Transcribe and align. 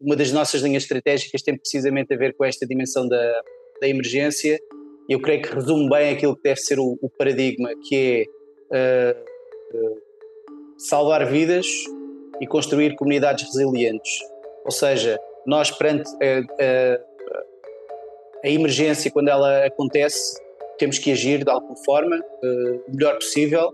uma 0.00 0.16
das 0.16 0.32
nossas 0.32 0.62
linhas 0.62 0.82
estratégicas 0.82 1.42
tem 1.42 1.56
precisamente 1.56 2.12
a 2.12 2.16
ver 2.16 2.34
com 2.36 2.44
esta 2.44 2.66
dimensão 2.66 3.08
da, 3.08 3.42
da 3.80 3.88
emergência. 3.88 4.58
Eu 5.08 5.20
creio 5.20 5.42
que 5.42 5.54
resume 5.54 5.88
bem 5.88 6.14
aquilo 6.14 6.36
que 6.36 6.42
deve 6.42 6.60
ser 6.60 6.78
o, 6.78 6.98
o 7.00 7.08
paradigma, 7.08 7.70
que 7.88 8.26
é 8.72 9.16
uh, 9.74 9.78
uh, 9.78 10.02
salvar 10.78 11.24
vidas 11.26 11.66
e 12.40 12.46
construir 12.46 12.94
comunidades 12.96 13.44
resilientes. 13.44 14.10
Ou 14.64 14.70
seja, 14.70 15.18
nós 15.46 15.70
perante 15.70 16.10
a, 16.22 16.40
a, 16.62 17.00
a 18.44 18.50
emergência, 18.50 19.10
quando 19.10 19.28
ela 19.28 19.64
acontece, 19.64 20.36
temos 20.78 20.98
que 20.98 21.12
agir 21.12 21.44
de 21.44 21.50
alguma 21.50 21.76
forma, 21.84 22.16
uh, 22.16 22.84
o 22.88 22.96
melhor 22.96 23.14
possível, 23.14 23.72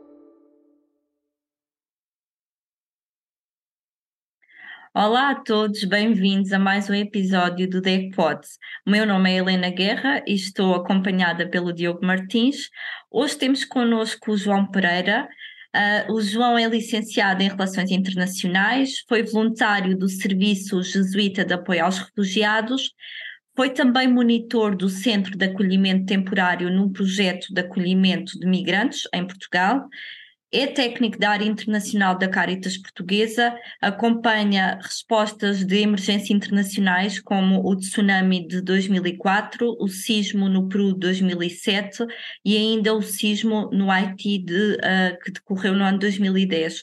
Olá 4.94 5.30
a 5.30 5.34
todos, 5.34 5.84
bem-vindos 5.84 6.52
a 6.52 6.58
mais 6.58 6.90
um 6.90 6.92
episódio 6.92 7.66
do 7.66 7.80
DECPODS. 7.80 8.58
O 8.86 8.90
meu 8.90 9.06
nome 9.06 9.30
é 9.32 9.36
Helena 9.36 9.70
Guerra 9.70 10.22
e 10.26 10.34
estou 10.34 10.74
acompanhada 10.74 11.48
pelo 11.48 11.72
Diogo 11.72 12.04
Martins. 12.04 12.68
Hoje 13.10 13.38
temos 13.38 13.64
connosco 13.64 14.32
o 14.32 14.36
João 14.36 14.70
Pereira. 14.70 15.26
Uh, 15.74 16.12
o 16.12 16.20
João 16.20 16.58
é 16.58 16.68
licenciado 16.68 17.42
em 17.42 17.48
Relações 17.48 17.90
Internacionais, 17.90 19.02
foi 19.08 19.22
voluntário 19.22 19.96
do 19.96 20.10
Serviço 20.10 20.82
Jesuíta 20.82 21.42
de 21.42 21.54
Apoio 21.54 21.86
aos 21.86 21.96
Refugiados, 21.96 22.90
foi 23.56 23.70
também 23.70 24.06
monitor 24.06 24.76
do 24.76 24.90
Centro 24.90 25.38
de 25.38 25.46
Acolhimento 25.46 26.04
Temporário 26.04 26.70
num 26.70 26.92
projeto 26.92 27.46
de 27.50 27.62
acolhimento 27.62 28.38
de 28.38 28.46
migrantes 28.46 29.08
em 29.14 29.26
Portugal 29.26 29.88
é 30.52 30.66
técnico 30.66 31.18
da 31.18 31.30
área 31.30 31.46
internacional 31.46 32.16
da 32.18 32.28
Caritas 32.28 32.76
Portuguesa, 32.76 33.56
acompanha 33.80 34.78
respostas 34.82 35.64
de 35.64 35.78
emergência 35.78 36.34
internacionais 36.34 37.18
como 37.18 37.66
o 37.66 37.74
tsunami 37.74 38.46
de 38.46 38.60
2004, 38.60 39.76
o 39.80 39.88
sismo 39.88 40.50
no 40.50 40.68
Peru 40.68 40.92
de 40.92 41.00
2007 41.00 42.04
e 42.44 42.56
ainda 42.56 42.94
o 42.94 43.00
sismo 43.00 43.70
no 43.72 43.90
Haiti 43.90 44.38
de, 44.38 44.74
uh, 44.74 45.18
que 45.24 45.32
decorreu 45.32 45.74
no 45.74 45.84
ano 45.84 45.98
2010. 45.98 46.82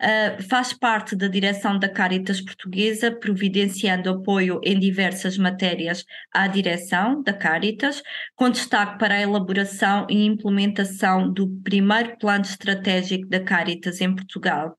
Uh, 0.00 0.42
faz 0.44 0.72
parte 0.72 1.14
da 1.14 1.28
direção 1.28 1.78
da 1.78 1.86
Caritas 1.86 2.40
Portuguesa, 2.40 3.12
providenciando 3.12 4.08
apoio 4.08 4.58
em 4.64 4.80
diversas 4.80 5.36
matérias 5.36 6.06
à 6.32 6.46
direção 6.46 7.22
da 7.22 7.34
Caritas, 7.34 8.02
com 8.34 8.48
destaque 8.48 8.98
para 8.98 9.16
a 9.16 9.20
elaboração 9.20 10.06
e 10.08 10.24
implementação 10.24 11.30
do 11.30 11.46
primeiro 11.62 12.16
plano 12.16 12.44
estratégico 12.44 13.28
da 13.28 13.40
Caritas 13.40 14.00
em 14.00 14.14
Portugal. 14.14 14.74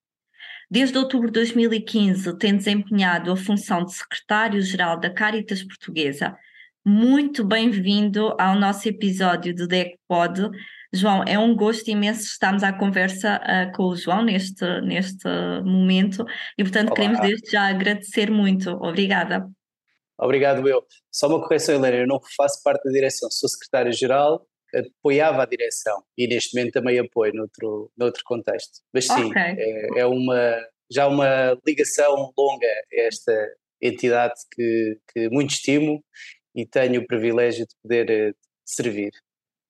Desde 0.72 0.98
outubro 0.98 1.28
de 1.28 1.34
2015 1.34 2.38
tem 2.40 2.58
desempenhado 2.58 3.32
a 3.32 3.38
função 3.38 3.86
de 3.86 3.94
secretário-geral 3.94 5.00
da 5.00 5.12
Caritas 5.12 5.62
Portuguesa. 5.62 6.36
Muito 6.84 7.46
bem-vindo 7.46 8.36
ao 8.40 8.56
nosso 8.58 8.90
episódio 8.90 9.54
do 9.54 9.68
DECPOD. 9.68 10.50
João, 10.94 11.24
é 11.26 11.40
um 11.40 11.56
gosto 11.56 11.90
imenso 11.90 12.24
estarmos 12.24 12.64
à 12.64 12.74
conversa 12.74 13.40
uh, 13.40 13.76
com 13.76 13.84
o 13.84 13.96
João 13.96 14.24
neste, 14.24 14.66
neste 14.82 15.28
momento 15.64 16.26
e, 16.58 16.64
portanto, 16.64 16.88
Olá. 16.88 16.96
queremos 16.96 17.20
desde 17.22 17.50
já 17.50 17.70
agradecer 17.70 18.30
muito. 18.30 18.72
Obrigada. 18.72 19.50
Obrigado, 20.20 20.68
eu. 20.68 20.86
Só 21.12 21.28
uma 21.28 21.42
correção, 21.42 21.76
Helena, 21.76 21.98
eu 21.98 22.08
não 22.08 22.20
faço 22.38 22.62
parte 22.64 22.84
da 22.84 22.92
direção, 22.92 23.30
sou 23.32 23.50
secretário-geral, 23.50 24.46
apoiava 24.76 25.44
a 25.44 25.46
direção 25.46 26.04
e 26.18 26.28
neste 26.28 26.56
momento 26.56 26.74
também 26.74 27.00
apoio 27.00 27.34
noutro, 27.34 27.92
noutro 27.98 28.22
contexto. 28.26 28.82
Mas 28.94 29.08
sim, 29.08 29.26
okay. 29.26 29.42
é, 29.42 30.00
é, 30.00 30.06
uma, 30.06 30.58
já 30.92 31.08
uma 31.08 31.58
ligação 31.66 32.32
longa 32.38 32.68
a 32.68 33.02
esta 33.02 33.34
entidade 33.82 34.36
que, 34.54 34.98
que 35.12 35.30
muito 35.30 35.52
estimo 35.52 36.04
e 36.56 36.66
tenho 36.66 37.02
o 37.02 37.08
privilégio 37.08 37.66
de 37.66 37.76
poder 37.82 38.10
eh, 38.10 38.34
servir. 38.64 39.12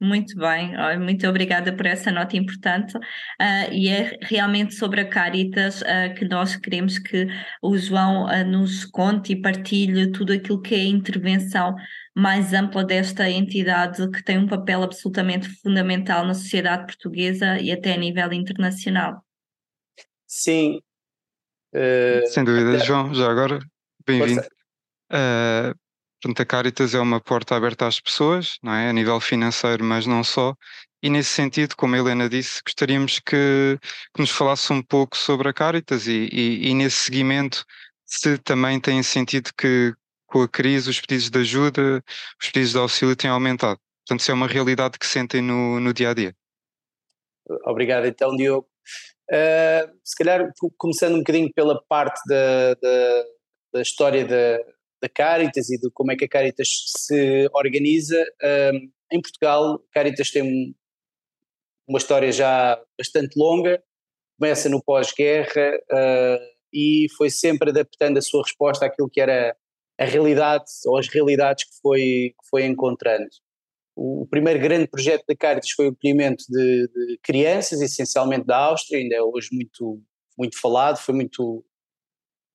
Muito 0.03 0.35
bem, 0.35 0.73
muito 0.97 1.27
obrigada 1.27 1.71
por 1.71 1.85
essa 1.85 2.11
nota 2.11 2.35
importante. 2.35 2.97
Uh, 2.97 3.71
e 3.71 3.87
é 3.87 4.17
realmente 4.23 4.73
sobre 4.73 5.01
a 5.01 5.07
Caritas 5.07 5.83
uh, 5.83 6.15
que 6.17 6.25
nós 6.25 6.55
queremos 6.55 6.97
que 6.97 7.27
o 7.61 7.77
João 7.77 8.25
uh, 8.25 8.43
nos 8.43 8.83
conte 8.83 9.33
e 9.33 9.39
partilhe 9.39 10.11
tudo 10.11 10.33
aquilo 10.33 10.59
que 10.59 10.73
é 10.73 10.79
a 10.79 10.85
intervenção 10.85 11.75
mais 12.15 12.51
ampla 12.51 12.83
desta 12.83 13.29
entidade 13.29 14.09
que 14.09 14.23
tem 14.23 14.39
um 14.39 14.47
papel 14.47 14.81
absolutamente 14.81 15.47
fundamental 15.61 16.25
na 16.25 16.33
sociedade 16.33 16.87
portuguesa 16.87 17.59
e 17.59 17.71
até 17.71 17.93
a 17.93 17.97
nível 17.97 18.33
internacional. 18.33 19.23
Sim. 20.25 20.81
Sem 22.25 22.43
dúvida, 22.43 22.75
até... 22.75 22.85
João, 22.85 23.13
já 23.13 23.29
agora, 23.29 23.59
bem-vindo. 24.03 24.41
Portanto, 26.21 26.41
a 26.41 26.45
Caritas 26.45 26.93
é 26.93 26.99
uma 26.99 27.19
porta 27.19 27.55
aberta 27.55 27.87
às 27.87 27.99
pessoas, 27.99 28.57
não 28.61 28.73
é? 28.73 28.89
A 28.89 28.93
nível 28.93 29.19
financeiro, 29.19 29.83
mas 29.83 30.05
não 30.05 30.23
só. 30.23 30.55
E 31.01 31.09
nesse 31.09 31.29
sentido, 31.29 31.75
como 31.75 31.95
a 31.95 31.97
Helena 31.97 32.29
disse, 32.29 32.61
gostaríamos 32.63 33.19
que, 33.19 33.79
que 34.13 34.21
nos 34.21 34.29
falasse 34.29 34.71
um 34.71 34.83
pouco 34.83 35.17
sobre 35.17 35.49
a 35.49 35.53
Caritas 35.53 36.05
e, 36.05 36.29
e, 36.31 36.69
e, 36.69 36.73
nesse 36.75 36.97
seguimento, 36.97 37.65
se 38.05 38.37
também 38.37 38.79
tem 38.79 39.01
sentido 39.01 39.49
que 39.57 39.95
com 40.27 40.43
a 40.43 40.47
crise 40.47 40.91
os 40.91 41.01
pedidos 41.01 41.31
de 41.31 41.39
ajuda, 41.39 42.03
os 42.39 42.47
pedidos 42.49 42.71
de 42.71 42.77
auxílio 42.77 43.15
têm 43.15 43.31
aumentado. 43.31 43.79
Portanto, 44.05 44.21
se 44.21 44.29
é 44.29 44.33
uma 44.33 44.47
realidade 44.47 44.99
que 44.99 45.07
sentem 45.07 45.41
no, 45.41 45.79
no 45.79 45.91
dia 45.91 46.11
a 46.11 46.13
dia. 46.13 46.35
Obrigado, 47.65 48.05
então, 48.05 48.35
Diogo. 48.35 48.67
Uh, 49.31 49.91
se 50.03 50.15
calhar, 50.15 50.51
começando 50.77 51.15
um 51.15 51.19
bocadinho 51.19 51.51
pela 51.53 51.81
parte 51.89 52.21
da, 52.27 52.75
da, 52.75 53.23
da 53.73 53.81
história 53.81 54.23
da 54.25 54.59
da 55.01 55.09
Caritas 55.09 55.69
e 55.69 55.79
de 55.79 55.89
como 55.91 56.11
é 56.11 56.15
que 56.15 56.25
a 56.25 56.29
Caritas 56.29 56.67
se 56.97 57.49
organiza. 57.53 58.23
Um, 58.73 58.91
em 59.11 59.21
Portugal, 59.21 59.83
Caritas 59.91 60.31
tem 60.31 60.75
uma 61.87 61.97
história 61.97 62.31
já 62.31 62.81
bastante 62.97 63.37
longa, 63.37 63.83
começa 64.39 64.69
no 64.69 64.81
pós-guerra 64.81 65.77
uh, 65.91 66.39
e 66.73 67.07
foi 67.17 67.29
sempre 67.29 67.69
adaptando 67.69 68.17
a 68.17 68.21
sua 68.21 68.43
resposta 68.43 68.85
àquilo 68.85 69.09
que 69.09 69.19
era 69.19 69.55
a 69.99 70.05
realidade 70.05 70.65
ou 70.85 70.97
as 70.97 71.07
realidades 71.07 71.65
que 71.65 71.81
foi, 71.81 71.99
que 71.99 72.49
foi 72.49 72.65
encontrando. 72.65 73.27
O, 73.95 74.25
primeiro 74.25 74.59
grande 74.59 74.87
projeto 74.87 75.25
da 75.27 75.35
Caritas 75.35 75.71
foi 75.71 75.89
o 75.89 75.91
acolhimento 75.91 76.45
de, 76.49 76.87
de, 76.87 77.19
crianças, 77.21 77.81
essencialmente 77.81 78.45
da 78.45 78.57
Áustria, 78.57 78.99
ainda 78.99 79.15
é 79.15 79.21
hoje 79.21 79.49
muito, 79.51 80.01
muito 80.37 80.59
falado, 80.59 80.97
foi 80.97 81.13
muito 81.13 81.63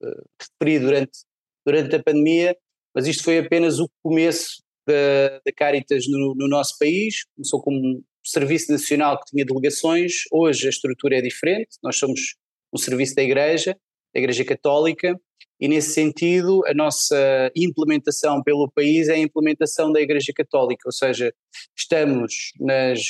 uh, 0.03 0.25
referido 0.41 0.87
durante 0.87 1.26
durante 1.67 1.97
a 1.97 2.03
pandemia, 2.03 2.57
mas 2.95 3.07
isto 3.07 3.25
foi 3.25 3.39
apenas 3.39 3.81
o 3.81 3.91
começo 4.03 4.63
da, 4.87 5.41
da 5.45 5.53
Caritas 5.55 6.05
no, 6.09 6.35
no, 6.37 6.49
nosso 6.49 6.79
país. 6.79 7.25
Começou 7.35 7.61
como 7.61 7.77
um 7.77 8.03
serviço 8.25 8.71
nacional 8.71 9.19
que 9.19 9.31
tinha 9.33 9.45
delegações, 9.45 10.13
hoje 10.33 10.67
a 10.67 10.71
estrutura 10.71 11.19
é 11.19 11.21
diferente, 11.21 11.77
nós 11.83 11.99
somos 11.99 12.37
um 12.73 12.79
serviço 12.79 13.15
da 13.15 13.23
Igreja, 13.23 13.77
da 14.15 14.21
Igreja 14.21 14.45
Católica, 14.45 15.19
e 15.61 15.69
nesse 15.69 15.91
sentido 15.91 16.63
a 16.67 16.75
nossa 16.75 17.51
implementação 17.55 18.43
pelo 18.43 18.71
país 18.71 19.09
é 19.09 19.15
a 19.15 19.19
implementação 19.19 19.93
da 19.93 20.01
Igreja 20.01 20.33
Católica, 20.35 20.83
ou 20.87 20.93
seja, 20.93 21.33
estamos 21.77 22.53
nas, 22.61 23.01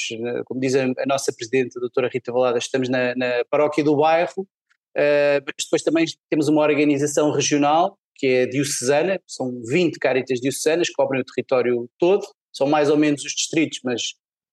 como 0.44 0.60
diz 0.60 0.74
a, 0.74 0.86
nossa 1.06 1.32
Presidente, 1.32 1.76
a 1.76 1.80
doutora 1.80 2.10
Rita 2.12 2.32
Valada, 2.32 2.58
estamos 2.58 2.88
na, 2.88 3.14
na 3.14 3.44
paróquia 3.50 3.82
do 3.82 3.96
bairro, 3.96 4.42
uh, 4.42 5.42
mas 5.44 5.64
depois 5.64 5.82
também 5.82 6.04
temos 6.30 6.48
uma 6.48 6.62
organização 6.62 7.30
regional 7.30 7.98
que 8.16 8.26
é 8.26 8.46
diocesana, 8.46 9.20
são 9.26 9.60
20 9.68 9.98
caritas 9.98 10.40
diocesanas 10.40 10.90
cobrem 10.90 11.20
o 11.20 11.24
território 11.24 11.88
todo, 11.98 12.26
são 12.52 12.66
mais 12.66 12.90
ou 12.90 12.96
menos 12.96 13.24
os 13.24 13.32
distritos, 13.32 13.80
mas 13.84 14.02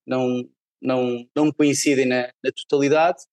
não, 0.05 0.43
não, 0.81 1.25
não 1.35 1.51
coincidem 1.51 2.05
na, 2.05 2.31
na 2.43 2.51
totalidade, 2.51 3.23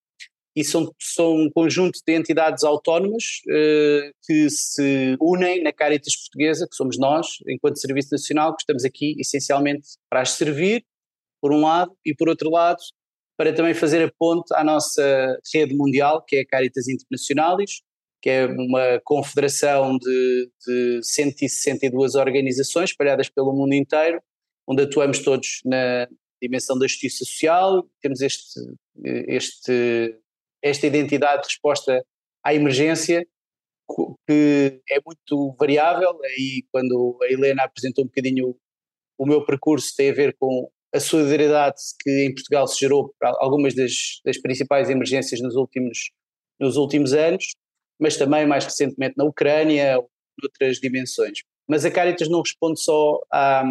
e 0.55 0.65
são, 0.65 0.93
são 1.01 1.33
um 1.33 1.51
conjunto 1.51 2.01
de 2.07 2.15
entidades 2.15 2.65
autónomas 2.65 3.25
uh, 3.49 4.13
que 4.25 4.51
se 4.51 5.17
unem 5.21 5.63
na 5.63 5.73
Caritas 5.73 6.17
Portuguesa, 6.17 6.67
que 6.69 6.75
somos 6.75 6.99
nós, 6.99 7.27
enquanto 7.49 7.81
Serviço 7.81 8.09
Nacional, 8.13 8.55
que 8.57 8.63
estamos 8.63 8.85
aqui 8.85 9.15
essencialmente 9.19 9.89
para 10.09 10.23
as 10.23 10.33
servir, 10.33 10.85
por 11.41 11.53
um 11.53 11.63
lado, 11.63 11.97
e 12.05 12.15
por 12.15 12.29
outro 12.29 12.51
lado, 12.51 12.81
para 13.39 13.55
também 13.55 13.73
fazer 13.73 14.05
a 14.05 14.13
ponte 14.19 14.53
à 14.55 14.63
nossa 14.63 15.39
rede 15.55 15.75
mundial, 15.75 16.23
que 16.27 16.37
é 16.37 16.41
a 16.41 16.47
Caritas 16.47 16.89
Internacionalis, 16.89 17.81
que 18.21 18.31
é 18.31 18.47
uma 18.47 19.01
confederação 19.05 19.97
de, 19.99 20.51
de 20.67 21.01
162 21.03 22.15
organizações 22.15 22.91
espalhadas 22.91 23.29
pelo 23.29 23.53
mundo 23.53 23.75
inteiro, 23.75 24.23
onde 24.69 24.83
atuamos 24.83 25.21
todos 25.21 25.61
na 25.65 26.07
dimensão 26.43 26.79
da 26.79 26.87
justiça 26.87 27.25
social, 27.25 27.87
temos 28.01 28.21
este, 28.21 28.61
este, 29.29 30.17
esta 30.63 30.87
identidade 30.87 31.43
de 31.43 31.49
resposta 31.49 32.05
à 32.45 32.55
emergência, 32.55 33.27
que 34.27 34.81
é 34.89 35.01
muito 35.05 35.57
variável, 35.59 36.19
aí 36.23 36.65
quando 36.71 37.19
a 37.23 37.33
Helena 37.33 37.65
apresentou 37.65 38.05
um 38.05 38.07
bocadinho 38.07 38.57
o 39.21 39.27
meu 39.27 39.45
percurso 39.45 39.95
tem 39.95 40.11
a 40.11 40.15
ver 40.15 40.35
com 40.39 40.71
a 40.95 40.99
solidariedade 40.99 41.77
que 42.01 42.11
em 42.25 42.35
Portugal 42.35 42.67
se 42.67 42.81
gerou 42.81 43.15
para 43.19 43.37
algumas 43.39 43.75
das, 43.75 43.93
das 44.25 44.41
principais 44.41 44.89
emergências 44.89 45.43
nos 45.43 45.57
últimos, 45.57 46.11
nos 46.59 46.77
últimos 46.77 47.13
anos, 47.13 47.55
mas 48.01 48.17
também 48.17 48.47
mais 48.47 48.65
recentemente 48.65 49.15
na 49.17 49.25
Ucrânia, 49.25 50.03
noutras 50.43 50.79
dimensões. 50.79 51.41
Mas 51.69 51.85
a 51.85 51.91
Caritas 51.91 52.29
não 52.29 52.41
responde 52.41 52.81
só 52.81 53.21
à, 53.31 53.63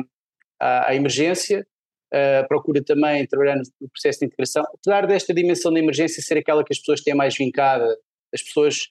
à, 0.60 0.90
à 0.90 0.96
emergência, 0.96 1.66
uh, 2.14 2.48
procura 2.48 2.84
também 2.84 3.26
trabalhar 3.28 3.56
no, 3.56 3.90
processo 3.90 4.20
de 4.20 4.28
integração, 4.28 4.64
apesar 4.74 5.08
desta 5.08 5.34
dimensão 5.34 5.74
da 5.74 5.80
emergência 5.80 6.22
ser 6.22 6.38
aquela 6.38 6.64
que 6.64 6.74
as 6.74 6.80
pessoas 6.80 7.02
têm 7.02 7.16
mais 7.16 7.36
vincada, 7.36 7.98
as 8.34 8.42
pessoas, 8.44 8.88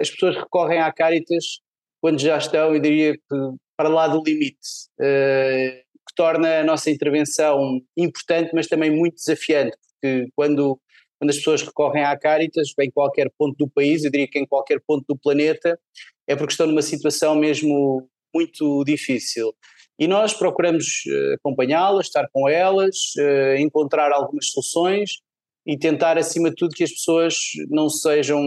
as 0.00 0.10
pessoas 0.10 0.36
recorrem 0.36 0.80
à 0.80 0.92
Caritas 0.92 1.60
quando 2.00 2.20
já 2.20 2.38
estão, 2.38 2.74
eu 2.74 2.80
diria 2.80 3.14
que 3.14 3.36
para 3.76 3.88
lá 3.88 4.08
do 4.08 4.22
limite, 4.22 4.58
uh, 5.00 5.90
que 6.08 6.14
torna 6.14 6.60
a 6.60 6.64
nossa 6.64 6.90
intervenção 6.90 7.80
importante, 7.96 8.50
mas 8.54 8.66
também 8.66 8.90
muito 8.90 9.16
desafiante, 9.16 9.76
porque 9.92 10.28
quando, 10.34 10.80
quando 11.20 11.30
as 11.30 11.36
pessoas 11.36 11.60
recorrem 11.60 12.02
à 12.02 12.18
Caritas, 12.18 12.72
em 12.80 12.90
qualquer 12.90 13.30
ponto 13.36 13.54
do 13.58 13.68
país, 13.68 14.02
eu 14.02 14.10
diria 14.10 14.26
que 14.26 14.38
em 14.38 14.46
qualquer 14.46 14.80
ponto 14.86 15.04
do 15.06 15.18
planeta, 15.18 15.78
é 16.26 16.34
porque 16.34 16.52
estão 16.52 16.66
numa 16.66 16.80
situação 16.80 17.34
mesmo 17.34 18.08
muito 18.34 18.82
difícil. 18.84 19.54
E 19.98 20.08
nós 20.08 20.32
procuramos 20.32 21.02
eh, 21.06 21.34
acompanhá-las, 21.34 22.06
estar 22.06 22.26
com 22.32 22.48
elas, 22.48 22.96
eh, 23.18 23.60
encontrar 23.60 24.10
algumas 24.12 24.46
soluções 24.46 25.18
e 25.66 25.76
tentar, 25.76 26.16
acima 26.16 26.48
de 26.48 26.56
tudo, 26.56 26.74
que 26.74 26.84
as 26.84 26.90
pessoas 26.90 27.36
não 27.68 27.90
sejam 27.90 28.42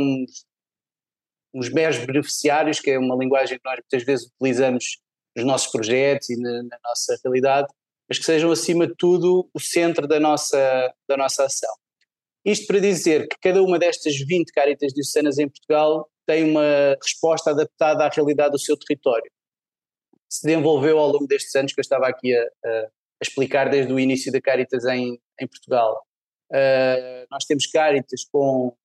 uns 1.54 1.70
meros 1.70 2.00
beneficiários, 2.00 2.80
que 2.80 2.90
é 2.90 2.98
uma 2.98 3.16
linguagem 3.16 3.60
que 3.60 3.66
nós 3.70 3.76
muitas 3.76 4.04
vezes 4.04 4.32
utilizamos 4.34 4.98
nos 5.36 5.46
nossos 5.46 5.72
projetos 5.72 6.28
e 6.32 6.42
na, 6.42 6.64
na 6.64 6.80
nossa 6.84 7.16
realidade, 7.24 7.68
mas 8.10 8.18
que 8.18 8.26
sejam, 8.26 8.50
acima 8.52 8.88
de 8.88 8.96
tudo, 8.98 9.48
o 9.54 9.60
centro 9.60 10.08
da 10.08 10.20
nossa, 10.20 10.92
da 11.08 11.16
nossa 11.16 11.46
ação. 11.46 11.83
Isto 12.46 12.68
para 12.68 12.80
dizer 12.80 13.28
que 13.28 13.38
cada 13.42 13.62
uma 13.62 13.80
destas 13.80 14.16
20 14.18 14.52
Caritas 14.52 14.94
diocesanas 14.94 15.38
em 15.40 15.48
Portugal 15.48 16.10
tem 16.26 16.50
uma 16.50 16.98
resposta 17.02 17.52
adaptada 17.52 18.06
à 18.06 18.10
realidade 18.10 18.52
do 18.52 18.60
seu 18.60 18.78
território 18.78 19.32
se 20.34 20.48
desenvolveu 20.48 20.98
ao 20.98 21.10
longo 21.10 21.28
destes 21.28 21.54
anos 21.56 21.74
que 21.74 21.80
eu 21.80 21.84
estava 21.84 22.08
aqui 22.08 22.36
a, 22.36 22.42
a 22.42 22.90
explicar 23.22 23.70
desde 23.70 23.94
o 23.94 24.00
início 24.00 24.32
da 24.32 24.42
Caritas 24.42 24.84
em, 24.86 25.22
em 25.40 25.48
Portugal. 25.48 26.04
Uh, 26.52 27.28
nós 27.30 27.46
temos 27.46 27.68
Caritas 27.68 28.26
com 28.32 28.76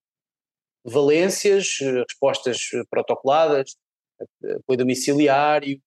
valências, 0.84 1.78
respostas 2.06 2.68
protocoladas, 2.90 3.76
apoio 4.58 4.78
domiciliário, 4.78 5.80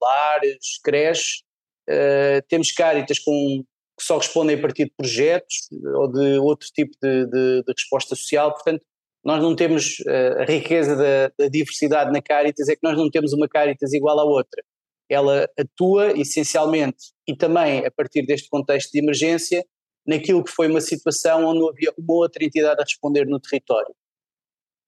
lares, 0.00 0.78
creches. 0.84 1.42
Uh, 1.90 2.40
temos 2.48 2.70
Caritas 2.70 3.18
com, 3.18 3.64
que 4.02 4.06
só 4.06 4.18
respondem 4.18 4.56
a 4.56 4.60
partir 4.60 4.86
de 4.86 4.92
projetos 4.96 5.68
ou 5.96 6.10
de 6.10 6.38
outro 6.38 6.68
tipo 6.74 6.92
de, 7.00 7.26
de, 7.26 7.62
de 7.62 7.72
resposta 7.72 8.16
social, 8.16 8.52
portanto, 8.52 8.84
nós 9.24 9.40
não 9.40 9.54
temos 9.54 10.00
uh, 10.00 10.40
a 10.40 10.44
riqueza 10.44 10.96
da, 10.96 11.32
da, 11.38 11.48
diversidade 11.48 12.10
na 12.10 12.20
Caritas, 12.20 12.68
é 12.68 12.74
que 12.74 12.82
nós 12.82 12.96
não 12.96 13.08
temos 13.08 13.32
uma 13.32 13.48
Caritas 13.48 13.92
igual 13.92 14.18
à 14.18 14.24
outra 14.24 14.62
ela 15.12 15.48
atua 15.58 16.18
essencialmente 16.18 17.12
e 17.28 17.36
também 17.36 17.84
a 17.84 17.90
partir 17.90 18.24
deste 18.24 18.48
contexto 18.48 18.90
de 18.92 18.98
emergência 18.98 19.64
naquilo 20.06 20.42
que 20.42 20.50
foi 20.50 20.68
uma 20.68 20.80
situação 20.80 21.44
onde 21.44 21.60
não 21.60 21.68
havia 21.68 21.92
uma 21.96 22.14
outra 22.14 22.44
entidade 22.44 22.80
a 22.80 22.84
responder 22.84 23.26
no 23.26 23.38
território. 23.38 23.94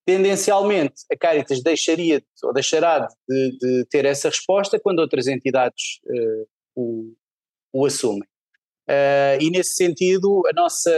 Tendencialmente, 0.07 1.03
a 1.11 1.17
Caritas 1.17 1.63
deixaria 1.63 2.23
ou 2.43 2.53
deixará 2.53 3.07
de, 3.29 3.59
de 3.59 3.85
ter 3.87 4.05
essa 4.05 4.29
resposta 4.29 4.79
quando 4.79 4.99
outras 4.99 5.27
entidades 5.27 6.01
uh, 6.05 6.47
o, 6.75 7.15
o, 7.73 7.87
assumem. 7.87 8.29
Uh, 8.89 9.41
e 9.41 9.51
nesse 9.51 9.75
sentido, 9.75 10.43
a 10.47 10.53
nossa 10.53 10.93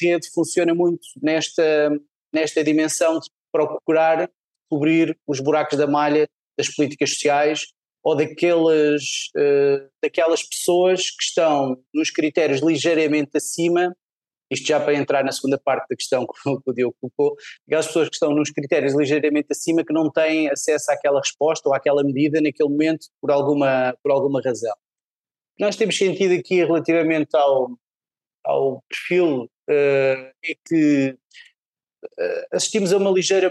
rede 0.00 0.30
funciona 0.32 0.74
muito 0.74 1.06
nesta, 1.22 1.90
nesta 2.32 2.64
dimensão 2.64 3.18
de 3.18 3.28
procurar 3.52 4.30
cobrir 4.68 5.16
os 5.26 5.40
buracos 5.40 5.78
da 5.78 5.86
malha 5.86 6.28
das 6.58 6.68
políticas 6.74 7.10
sociais 7.10 7.66
ou 8.02 8.16
daquelas, 8.16 9.02
uh, 9.36 9.88
daquelas 10.02 10.42
pessoas 10.42 11.10
que 11.10 11.24
estão 11.24 11.76
nos 11.92 12.10
critérios 12.10 12.62
ligeiramente 12.62 13.30
acima, 13.34 13.94
isto 14.50 14.66
já 14.66 14.78
para 14.78 14.94
entrar 14.94 15.24
na 15.24 15.32
segunda 15.32 15.58
parte 15.58 15.88
da 15.88 15.96
questão 15.96 16.24
que 16.26 16.70
o 16.70 16.72
Diogo 16.72 16.94
colocou, 17.00 17.36
aquelas 17.66 17.86
pessoas 17.88 18.08
que 18.08 18.14
estão 18.14 18.32
nos 18.32 18.50
critérios 18.50 18.94
ligeiramente 18.94 19.48
acima 19.50 19.84
que 19.84 19.92
não 19.92 20.10
têm 20.10 20.48
acesso 20.48 20.90
àquela 20.90 21.20
resposta 21.20 21.68
ou 21.68 21.74
àquela 21.74 22.02
medida 22.04 22.40
naquele 22.40 22.68
momento 22.68 23.06
por 23.20 23.30
alguma, 23.30 23.94
por 24.02 24.12
alguma 24.12 24.40
razão. 24.40 24.74
Nós 25.58 25.76
temos 25.76 25.96
sentido 25.96 26.34
aqui 26.34 26.56
relativamente 26.56 27.34
ao, 27.34 27.70
ao 28.44 28.82
perfil 28.88 29.44
uh, 29.68 30.32
é 30.44 30.56
que 30.66 31.16
uh, 32.04 32.46
assistimos 32.52 32.92
a 32.92 32.98
uma 32.98 33.10
ligeira 33.10 33.48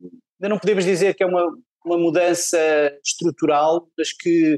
ainda 0.00 0.48
não 0.48 0.58
podemos 0.58 0.84
dizer 0.84 1.14
que 1.14 1.22
é 1.22 1.26
uma, 1.26 1.44
uma 1.84 1.98
mudança 1.98 2.58
estrutural, 3.04 3.88
mas 3.96 4.12
que 4.12 4.54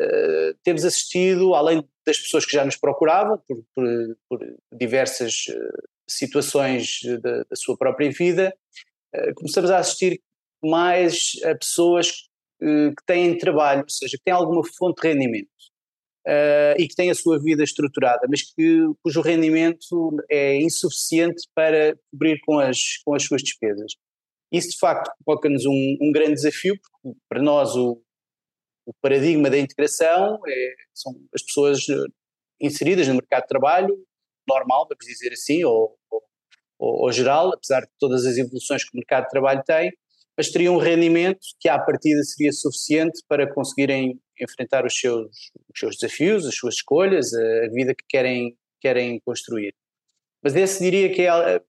uh, 0.00 0.58
temos 0.64 0.84
assistido, 0.84 1.54
além 1.54 1.84
das 2.06 2.18
pessoas 2.18 2.44
que 2.44 2.52
já 2.52 2.64
nos 2.64 2.76
procuravam 2.76 3.40
por, 3.46 3.64
por, 3.74 4.16
por 4.28 4.56
diversas 4.72 5.44
situações 6.08 7.00
da, 7.22 7.44
da, 7.44 7.54
sua 7.54 7.76
própria 7.76 8.10
vida, 8.10 8.52
começamos 9.36 9.70
a 9.70 9.78
assistir 9.78 10.20
mais 10.60 11.34
a 11.44 11.54
pessoas 11.54 12.10
que 12.58 13.04
têm 13.06 13.38
trabalho, 13.38 13.82
ou 13.82 13.88
seja, 13.88 14.16
que 14.16 14.24
têm 14.24 14.34
alguma 14.34 14.62
fonte 14.76 15.00
de 15.00 15.08
rendimento. 15.08 15.48
Uh, 16.26 16.76
e 16.78 16.86
que 16.86 16.94
têm 16.94 17.10
a 17.10 17.14
sua 17.14 17.38
vida 17.40 17.64
estruturada, 17.64 18.26
mas 18.28 18.42
que, 18.42 18.84
cujo 19.02 19.22
rendimento 19.22 20.14
é 20.30 20.56
insuficiente 20.56 21.48
para 21.54 21.96
cobrir 22.10 22.38
com 22.44 22.58
as, 22.58 22.98
com 23.02 23.14
as 23.14 23.22
suas 23.24 23.42
despesas. 23.42 23.94
Isso 24.52 24.70
de 24.70 24.78
facto 24.78 25.10
coloca-nos 25.24 25.64
um, 25.64 25.96
um, 26.00 26.12
grande 26.12 26.34
desafio, 26.34 26.76
porque 26.78 27.18
para 27.28 27.40
nós 27.40 27.74
o, 27.74 28.02
o 28.84 28.92
paradigma 29.00 29.48
da 29.48 29.58
integração 29.58 30.38
é, 30.46 30.74
são 30.92 31.12
as 31.34 31.42
pessoas 31.42 31.88
eh, 31.88 32.04
inseridas 32.60 33.06
no 33.06 33.14
mercado 33.14 33.42
de 33.42 33.48
trabalho, 33.48 33.96
normal, 34.48 34.88
vamos 34.88 35.06
dizer 35.06 35.32
assim, 35.32 35.62
ou, 35.64 35.96
ou, 36.10 37.04
ou, 37.04 37.12
geral, 37.12 37.54
apesar 37.54 37.82
de 37.82 37.90
todas 37.98 38.26
as 38.26 38.36
evoluções 38.36 38.82
que 38.82 38.90
o 38.92 38.98
mercado 38.98 39.24
de 39.24 39.30
trabalho 39.30 39.62
tem, 39.64 39.92
mas 40.36 40.50
teriam 40.50 40.74
um 40.74 40.78
rendimento 40.78 41.40
que 41.60 41.68
à 41.68 41.78
partida 41.78 42.22
seria 42.24 42.52
suficiente 42.52 43.20
para 43.28 43.52
conseguirem 43.52 44.18
enfrentar 44.40 44.84
os 44.84 44.98
seus, 44.98 45.28
os 45.72 45.78
seus 45.78 45.96
desafios, 45.96 46.46
as 46.46 46.54
suas 46.54 46.74
escolhas, 46.76 47.32
a, 47.34 47.68
vida 47.68 47.94
que 47.94 48.04
querem, 48.08 48.56
querem 48.80 49.20
construir. 49.20 49.74
Mas 50.42 50.56
esse 50.56 50.82
diria 50.82 51.12
que 51.12 51.22
é 51.22 51.62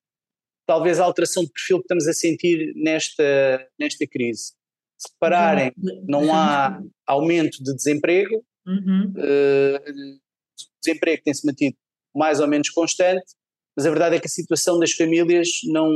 talvez 0.66 1.00
a 1.00 1.04
alteração 1.04 1.44
de 1.44 1.52
perfil 1.52 1.78
que 1.78 1.84
estamos 1.84 2.08
a 2.08 2.14
sentir 2.14 2.74
nesta, 2.76 3.68
nesta 3.80 4.08
crise. 4.08 4.54
Se 4.98 5.10
repararem, 5.14 5.74
não 6.08 6.34
há 6.34 6.80
aumento 7.08 7.62
de 7.64 7.76
desemprego, 7.76 8.46
uhum. 8.66 9.14
uh, 9.18 9.92
o 9.92 10.80
desemprego 10.84 11.24
tem-se 11.24 11.46
mantido 11.46 11.76
mais 12.16 12.40
ou 12.40 12.48
menos 12.48 12.70
constante, 12.70 13.34
mas 13.76 13.86
a 13.86 13.90
verdade 13.90 14.16
é 14.16 14.20
que 14.20 14.28
a 14.28 14.30
situação 14.30 14.80
das 14.80 14.92
famílias 14.92 15.48
não, 15.66 15.90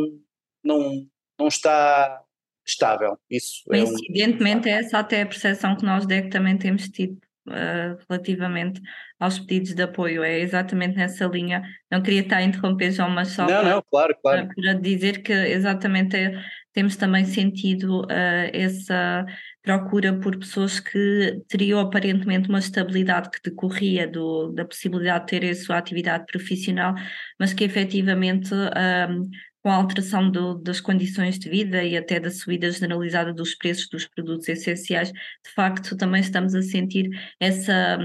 não, 0.64 1.08
não 1.40 1.48
está 1.48 2.25
estável. 2.66 3.18
Isso 3.30 3.64
Coincidentemente, 3.66 4.68
é, 4.68 4.74
um... 4.74 4.76
é 4.76 4.80
essa 4.80 5.00
até 5.00 5.22
a 5.22 5.26
percepção 5.26 5.76
que 5.76 5.86
nós 5.86 6.06
DEC 6.06 6.30
também 6.30 6.58
temos 6.58 6.90
tido 6.90 7.18
uh, 7.48 7.98
relativamente 8.10 8.82
aos 9.20 9.40
pedidos 9.40 9.74
de 9.74 9.82
apoio. 9.82 10.24
É 10.24 10.40
exatamente 10.40 10.96
nessa 10.96 11.26
linha. 11.26 11.64
Não 11.92 12.02
queria 12.02 12.22
estar 12.22 12.38
a 12.38 12.44
interromper, 12.44 12.92
João, 12.92 13.10
mas 13.10 13.30
só 13.30 13.44
não, 13.44 13.50
para, 13.50 13.70
não, 13.70 13.84
claro, 13.90 14.16
claro. 14.22 14.50
para 14.56 14.74
dizer 14.74 15.22
que 15.22 15.32
exatamente 15.32 16.16
é, 16.16 16.42
temos 16.74 16.96
também 16.96 17.26
sentido 17.26 18.02
uh, 18.04 18.50
essa 18.52 19.26
procura 19.62 20.14
por 20.14 20.38
pessoas 20.38 20.80
que 20.80 21.42
teriam 21.48 21.80
aparentemente 21.80 22.50
uma 22.50 22.60
estabilidade 22.60 23.30
que 23.32 23.50
decorria 23.50 24.08
do, 24.08 24.52
da 24.52 24.66
possibilidade 24.66 25.26
de 25.26 25.40
ter 25.40 25.50
a 25.50 25.56
sua 25.56 25.78
atividade 25.78 26.26
profissional, 26.28 26.94
mas 27.40 27.54
que 27.54 27.64
efetivamente 27.64 28.54
um, 28.54 29.30
com 29.66 29.72
a 29.72 29.78
alteração 29.78 30.30
do, 30.30 30.54
das 30.60 30.80
condições 30.80 31.40
de 31.40 31.50
vida 31.50 31.84
e 31.84 31.98
até 31.98 32.20
da 32.20 32.30
subida 32.30 32.70
generalizada 32.70 33.34
dos 33.34 33.56
preços 33.56 33.90
dos 33.90 34.06
produtos 34.06 34.48
essenciais, 34.48 35.12
de 35.12 35.52
facto 35.56 35.98
também 35.98 36.22
estamos 36.22 36.54
a 36.54 36.62
sentir 36.62 37.10
essa, 37.40 37.98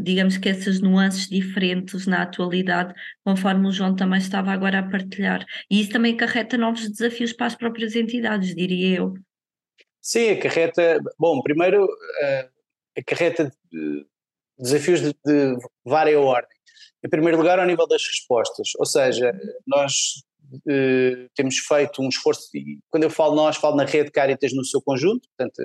digamos 0.00 0.38
que 0.38 0.48
essas 0.48 0.80
nuances 0.80 1.28
diferentes 1.28 2.06
na 2.06 2.22
atualidade, 2.22 2.94
conforme 3.22 3.68
o 3.68 3.70
João 3.70 3.94
também 3.94 4.18
estava 4.18 4.50
agora 4.50 4.78
a 4.78 4.82
partilhar. 4.82 5.44
E 5.70 5.82
isso 5.82 5.90
também 5.92 6.14
acarreta 6.14 6.56
novos 6.56 6.88
desafios 6.88 7.34
para 7.34 7.48
as 7.48 7.54
próprias 7.54 7.94
entidades, 7.94 8.54
diria 8.54 9.00
eu. 9.00 9.12
Sim, 10.00 10.30
acarreta, 10.30 11.02
bom, 11.18 11.42
primeiro 11.42 11.84
uh, 11.84 12.48
acarreta 12.98 13.52
desafios 14.58 15.02
de, 15.02 15.14
de 15.22 15.58
várias 15.84 16.16
ordem. 16.16 16.56
Em 17.04 17.10
primeiro 17.10 17.36
lugar, 17.36 17.58
ao 17.58 17.66
nível 17.66 17.86
das 17.86 18.00
respostas, 18.06 18.70
ou 18.78 18.86
seja, 18.86 19.38
nós 19.66 20.24
eh, 20.68 21.28
temos 21.34 21.58
feito 21.58 22.02
um 22.02 22.08
esforço, 22.08 22.48
e 22.54 22.78
quando 22.90 23.04
eu 23.04 23.10
falo 23.10 23.34
nós, 23.34 23.56
falo 23.56 23.76
na 23.76 23.84
rede 23.84 24.10
Caritas 24.10 24.52
no 24.54 24.64
seu 24.64 24.80
conjunto, 24.82 25.28
portanto, 25.28 25.58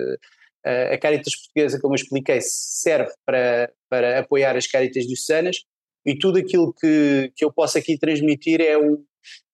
uh, 0.66 0.94
a 0.94 0.98
Caritas 0.98 1.34
Portuguesa, 1.36 1.78
como 1.80 1.94
eu 1.94 1.96
expliquei, 1.96 2.40
serve 2.40 3.12
para, 3.24 3.72
para 3.88 4.20
apoiar 4.20 4.56
as 4.56 4.66
Caritas 4.66 5.06
diocesanas 5.06 5.58
e 6.06 6.18
tudo 6.18 6.38
aquilo 6.38 6.72
que, 6.72 7.32
que 7.36 7.44
eu 7.44 7.52
posso 7.52 7.78
aqui 7.78 7.98
transmitir 7.98 8.60
é 8.60 8.78
um, 8.78 9.04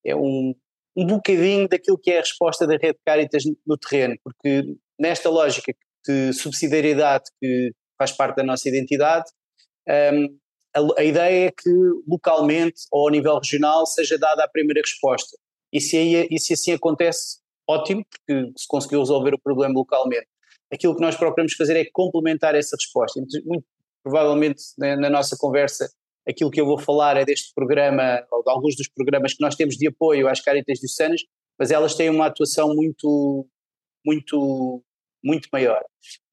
é 0.05 0.15
um, 0.15 0.55
um 0.97 1.07
bocadinho 1.07 1.69
daquilo 1.69 1.99
que 1.99 2.11
é 2.11 2.19
a 2.19 2.23
resposta 2.23 2.67
da 2.67 2.77
rede 2.77 2.99
Caritas 3.05 3.43
no 3.67 3.77
terreno, 3.77 4.17
porque 4.23 4.65
nesta 4.99 5.29
lógica 5.29 5.75
de 6.07 6.33
subsidiariedade 6.33 7.25
que 7.41 7.73
faz 7.99 8.13
parte 8.13 8.37
da 8.37 8.45
nossa 8.45 8.69
identidade, 8.69 9.25
um, 10.13 10.39
a, 10.77 11.01
a, 11.01 11.05
ideia 11.05 11.47
é 11.47 11.51
que 11.51 11.71
localmente 12.07 12.83
ou 12.93 13.09
a 13.09 13.11
nível 13.11 13.39
regional 13.39 13.87
seja 13.87 14.19
dada 14.19 14.45
a 14.45 14.49
primeira 14.49 14.81
resposta. 14.81 15.37
E 15.73 15.81
se, 15.81 15.97
aí, 15.97 16.29
e 16.31 16.39
se 16.39 16.53
assim 16.53 16.73
acontece, 16.73 17.39
ótimo, 17.67 18.05
porque 18.05 18.53
se 18.57 18.69
conseguiu 18.69 19.01
resolver 19.01 19.35
o 19.35 19.41
problema 19.41 19.75
localmente. 19.75 20.27
Aquilo 20.73 20.95
que 20.95 21.01
nós 21.01 21.17
procuramos 21.17 21.55
fazer 21.55 21.77
é 21.77 21.85
complementar 21.93 22.55
essa 22.55 22.77
resposta. 22.77 23.21
Muito, 23.45 23.65
provavelmente 24.03 24.63
na, 24.79 24.97
na, 24.97 25.11
nossa 25.11 25.37
conversa, 25.37 25.91
aquilo 26.29 26.51
que 26.51 26.61
eu 26.61 26.67
vou 26.67 26.79
falar 26.79 27.17
é 27.17 27.25
deste 27.25 27.53
programa, 27.55 28.25
ou 28.31 28.43
de 28.43 28.51
alguns 28.51 28.77
dos 28.77 28.89
programas 28.89 29.35
que 29.35 29.43
nós 29.43 29.55
temos 29.55 29.77
de 29.77 29.89
apoio 29.89 30.29
às 30.29 30.41
Caritas 30.41 30.79
Diocesanas, 30.79 31.23
mas 31.59 31.71
elas 31.71 31.95
têm 31.95 32.11
uma 32.11 32.27
atuação 32.27 32.75
muito, 32.75 33.47
muito, 34.05 34.83
muito 35.25 35.49
maior. 35.53 35.83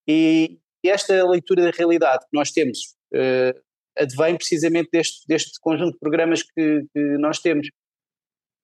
E 0.07 0.59
esta 0.85 1.25
leitura 1.25 1.63
da 1.63 1.71
realidade 1.71 2.25
que 2.25 2.35
nós 2.37 2.51
temos 2.51 2.95
uh, 3.13 3.59
advém 3.97 4.35
precisamente 4.35 4.89
deste, 4.91 5.25
deste 5.27 5.59
conjunto 5.61 5.93
de 5.93 5.99
programas 5.99 6.41
que, 6.43 6.85
que 6.93 7.17
nós 7.19 7.39
temos, 7.39 7.69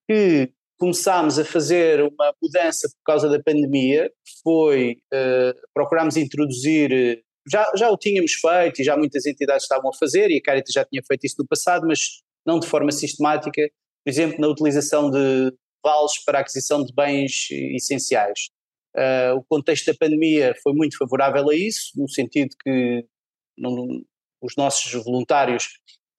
que 0.10 0.52
começámos 0.80 1.38
a 1.38 1.46
fazer 1.46 2.02
uma 2.02 2.34
mudança 2.42 2.88
por 2.90 3.04
causa 3.06 3.30
da 3.30 3.42
pandemia, 3.42 4.10
foi 4.42 4.98
uh, 5.14 5.54
procurámos 5.74 6.16
introduzir, 6.16 7.22
já, 7.52 7.70
já 7.76 7.90
o 7.90 7.98
tínhamos 7.98 8.34
feito 8.34 8.82
e 8.82 8.84
já 8.84 8.96
muitas 8.96 9.26
entidades 9.26 9.64
estavam 9.64 9.92
a 9.92 9.98
fazer, 9.98 10.32
e 10.32 10.38
a 10.38 10.42
Caritas 10.42 10.74
já 10.74 10.86
tinha 10.86 11.02
feito 11.06 11.26
isso 11.26 11.36
no 11.38 11.48
passado, 11.48 11.86
mas 11.86 12.00
não 12.46 12.60
de 12.60 12.68
forma 12.68 12.92
sistemática, 12.92 13.70
por 14.04 14.10
exemplo, 14.10 14.40
na 14.40 14.48
utilização 14.48 15.12
de 15.12 15.54
vales 15.84 16.24
para 16.24 16.40
a 16.40 16.42
aquisição 16.42 16.84
de 16.84 16.94
bens 16.94 17.50
essenciais. 17.76 18.50
Uh, 18.96 19.38
o 19.38 19.44
contexto 19.44 19.86
da 19.86 19.98
pandemia 19.98 20.56
foi 20.64 20.74
muito 20.74 20.98
favorável 20.98 21.50
a 21.50 21.56
isso, 21.56 21.92
no 21.96 22.10
sentido 22.10 22.56
que 22.64 23.06
não, 23.58 24.02
os 24.42 24.56
nossos 24.56 24.92
voluntários 25.04 25.66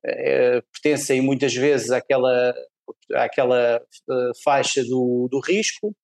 uh, 0.07 0.63
pertencem 0.73 1.21
muitas 1.21 1.55
vezes 1.55 1.91
àquela 1.91 2.55
àquela 3.15 3.81
uh, 4.09 4.43
faixa 4.43 4.83
do, 4.85 5.29
do 5.31 5.41
risco 5.41 5.95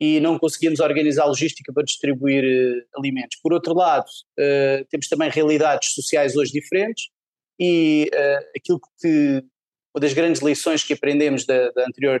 e 0.00 0.20
não 0.20 0.38
conseguimos 0.38 0.80
organizar 0.80 1.22
a 1.22 1.28
logística 1.28 1.72
para 1.72 1.84
distribuir 1.84 2.44
uh, 2.44 2.98
alimentos. 2.98 3.38
Por 3.42 3.52
outro 3.52 3.74
lado, 3.74 4.04
temos 4.90 5.08
também 5.08 5.30
realidades 5.30 5.94
sociais 5.94 6.36
hoje 6.36 6.52
diferentes 6.52 7.06
e 7.58 8.10
aquilo 8.54 8.80
que 9.00 9.42
uma 9.94 10.00
das 10.00 10.12
grandes 10.12 10.42
lições 10.42 10.82
que 10.82 10.92
aprendemos 10.92 11.46
da, 11.46 11.70
da 11.70 11.86
anterior 11.86 12.20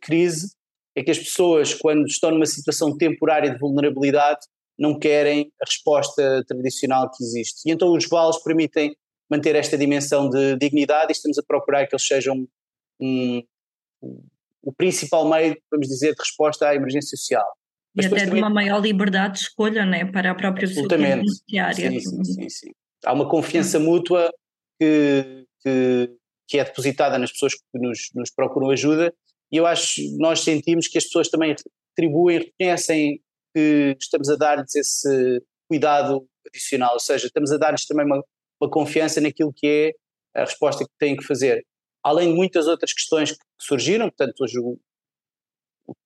crise 0.00 0.54
é 0.96 1.02
que 1.02 1.10
as 1.10 1.18
pessoas, 1.18 1.74
quando 1.74 2.06
estão 2.06 2.30
numa 2.30 2.46
situação 2.46 2.96
temporária 2.96 3.50
de 3.50 3.58
vulnerabilidade, 3.58 4.40
não 4.80 4.98
querem 4.98 5.52
a 5.60 5.66
resposta 5.66 6.42
tradicional 6.48 7.10
que 7.10 7.22
existe. 7.22 7.68
E 7.68 7.70
então 7.70 7.92
os 7.92 8.08
vales 8.08 8.42
permitem 8.42 8.96
manter 9.30 9.54
esta 9.54 9.76
dimensão 9.76 10.30
de 10.30 10.56
dignidade 10.56 11.10
e 11.10 11.12
estamos 11.12 11.38
a 11.38 11.42
procurar 11.42 11.86
que 11.86 11.94
eles 11.94 12.06
sejam 12.06 12.48
um, 12.98 13.42
o 14.62 14.72
principal 14.72 15.28
meio, 15.28 15.56
vamos 15.70 15.86
dizer, 15.86 16.14
de 16.14 16.18
resposta 16.18 16.66
à 16.66 16.74
emergência 16.74 17.16
social. 17.16 17.46
Mas 17.94 18.06
e 18.06 18.08
até 18.08 18.24
de 18.24 18.32
uma 18.32 18.48
maior 18.48 18.80
liberdade 18.80 19.34
de 19.34 19.40
escolha 19.40 19.84
né, 19.84 20.06
para 20.06 20.30
a 20.30 20.34
própria 20.34 20.66
Absolutamente. 20.66 21.16
beneficiária. 21.16 21.90
Sim, 21.90 22.00
sim, 22.00 22.24
sim, 22.24 22.48
sim, 22.48 22.70
Há 23.04 23.12
uma 23.12 23.28
confiança 23.28 23.78
mútua 23.78 24.32
que, 24.78 25.44
que, 25.62 26.10
que, 26.48 26.58
é 26.58 26.64
depositada 26.64 27.18
nas 27.18 27.32
pessoas 27.32 27.54
que 27.54 27.78
nos, 27.78 28.10
nos 28.14 28.30
procuram 28.30 28.70
ajuda 28.70 29.12
e 29.52 29.56
eu 29.56 29.66
acho, 29.66 30.00
nós 30.18 30.40
sentimos 30.40 30.86
que 30.86 30.96
as 30.96 31.04
pessoas 31.04 31.28
também 31.28 31.54
retribuem, 31.96 32.38
reconhecem 32.38 33.20
que 33.54 33.96
estamos 34.00 34.28
a 34.28 34.36
dar-lhes 34.36 34.74
esse 34.74 35.42
cuidado 35.68 36.26
adicional, 36.46 36.94
ou 36.94 37.00
seja, 37.00 37.26
estamos 37.26 37.52
a 37.52 37.56
dar-lhes 37.56 37.86
também 37.86 38.06
uma, 38.06 38.22
uma 38.60 38.70
confiança 38.70 39.20
naquilo 39.20 39.52
que 39.54 39.66
é 40.34 40.40
a 40.40 40.44
resposta 40.44 40.84
que 40.84 40.90
têm 40.98 41.16
que 41.16 41.24
fazer. 41.24 41.64
Além 42.02 42.30
de 42.30 42.34
muitas 42.34 42.66
outras 42.66 42.92
questões 42.92 43.32
que 43.32 43.38
surgiram, 43.58 44.08
portanto, 44.08 44.40
hoje 44.40 44.58
o, 44.58 44.78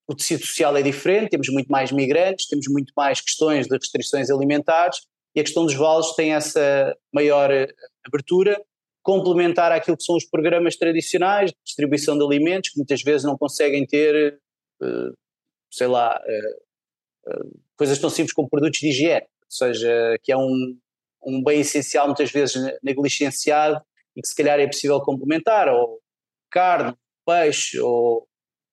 o 0.08 0.14
tecido 0.14 0.44
social 0.44 0.76
é 0.76 0.82
diferente, 0.82 1.30
temos 1.30 1.48
muito 1.48 1.68
mais 1.68 1.92
migrantes, 1.92 2.46
temos 2.46 2.66
muito 2.68 2.92
mais 2.96 3.20
questões 3.20 3.66
de 3.66 3.76
restrições 3.76 4.30
alimentares 4.30 4.98
e 5.34 5.40
a 5.40 5.42
questão 5.42 5.64
dos 5.64 5.74
vales 5.74 6.14
tem 6.14 6.34
essa 6.34 6.96
maior 7.12 7.50
eh, 7.50 7.68
abertura, 8.06 8.60
complementar 9.02 9.72
àquilo 9.72 9.96
que 9.96 10.04
são 10.04 10.16
os 10.16 10.24
programas 10.24 10.76
tradicionais 10.76 11.50
de 11.50 11.56
distribuição 11.64 12.16
de 12.16 12.24
alimentos, 12.24 12.70
que 12.70 12.78
muitas 12.78 13.02
vezes 13.02 13.24
não 13.24 13.36
conseguem 13.36 13.84
ter, 13.86 14.40
eh, 14.82 15.10
sei 15.70 15.86
lá, 15.86 16.20
eh, 16.24 16.56
coisas 17.76 17.98
tão 17.98 18.10
simples 18.10 18.32
como 18.32 18.48
produtos 18.48 18.80
de 18.80 18.88
higiene, 18.88 19.26
ou 19.42 19.50
seja, 19.50 20.18
que 20.22 20.32
é 20.32 20.36
um, 20.36 20.78
um 21.24 21.42
bem 21.42 21.60
essencial 21.60 22.06
muitas 22.06 22.30
vezes 22.30 22.56
negligenciado 22.82 23.80
e 24.16 24.22
que 24.22 24.28
se 24.28 24.34
calhar 24.34 24.60
é 24.60 24.66
possível 24.66 25.00
complementar, 25.00 25.68
ou 25.68 26.00
carne, 26.50 26.94
peixe, 27.26 27.80
ou, 27.80 28.28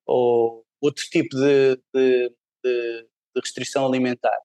ou 0.05 0.63
outro 0.81 1.03
tipo 1.09 1.35
de, 1.35 1.75
de, 1.93 2.29
de, 2.63 3.01
de 3.33 3.41
restrição 3.41 3.85
alimentar. 3.85 4.37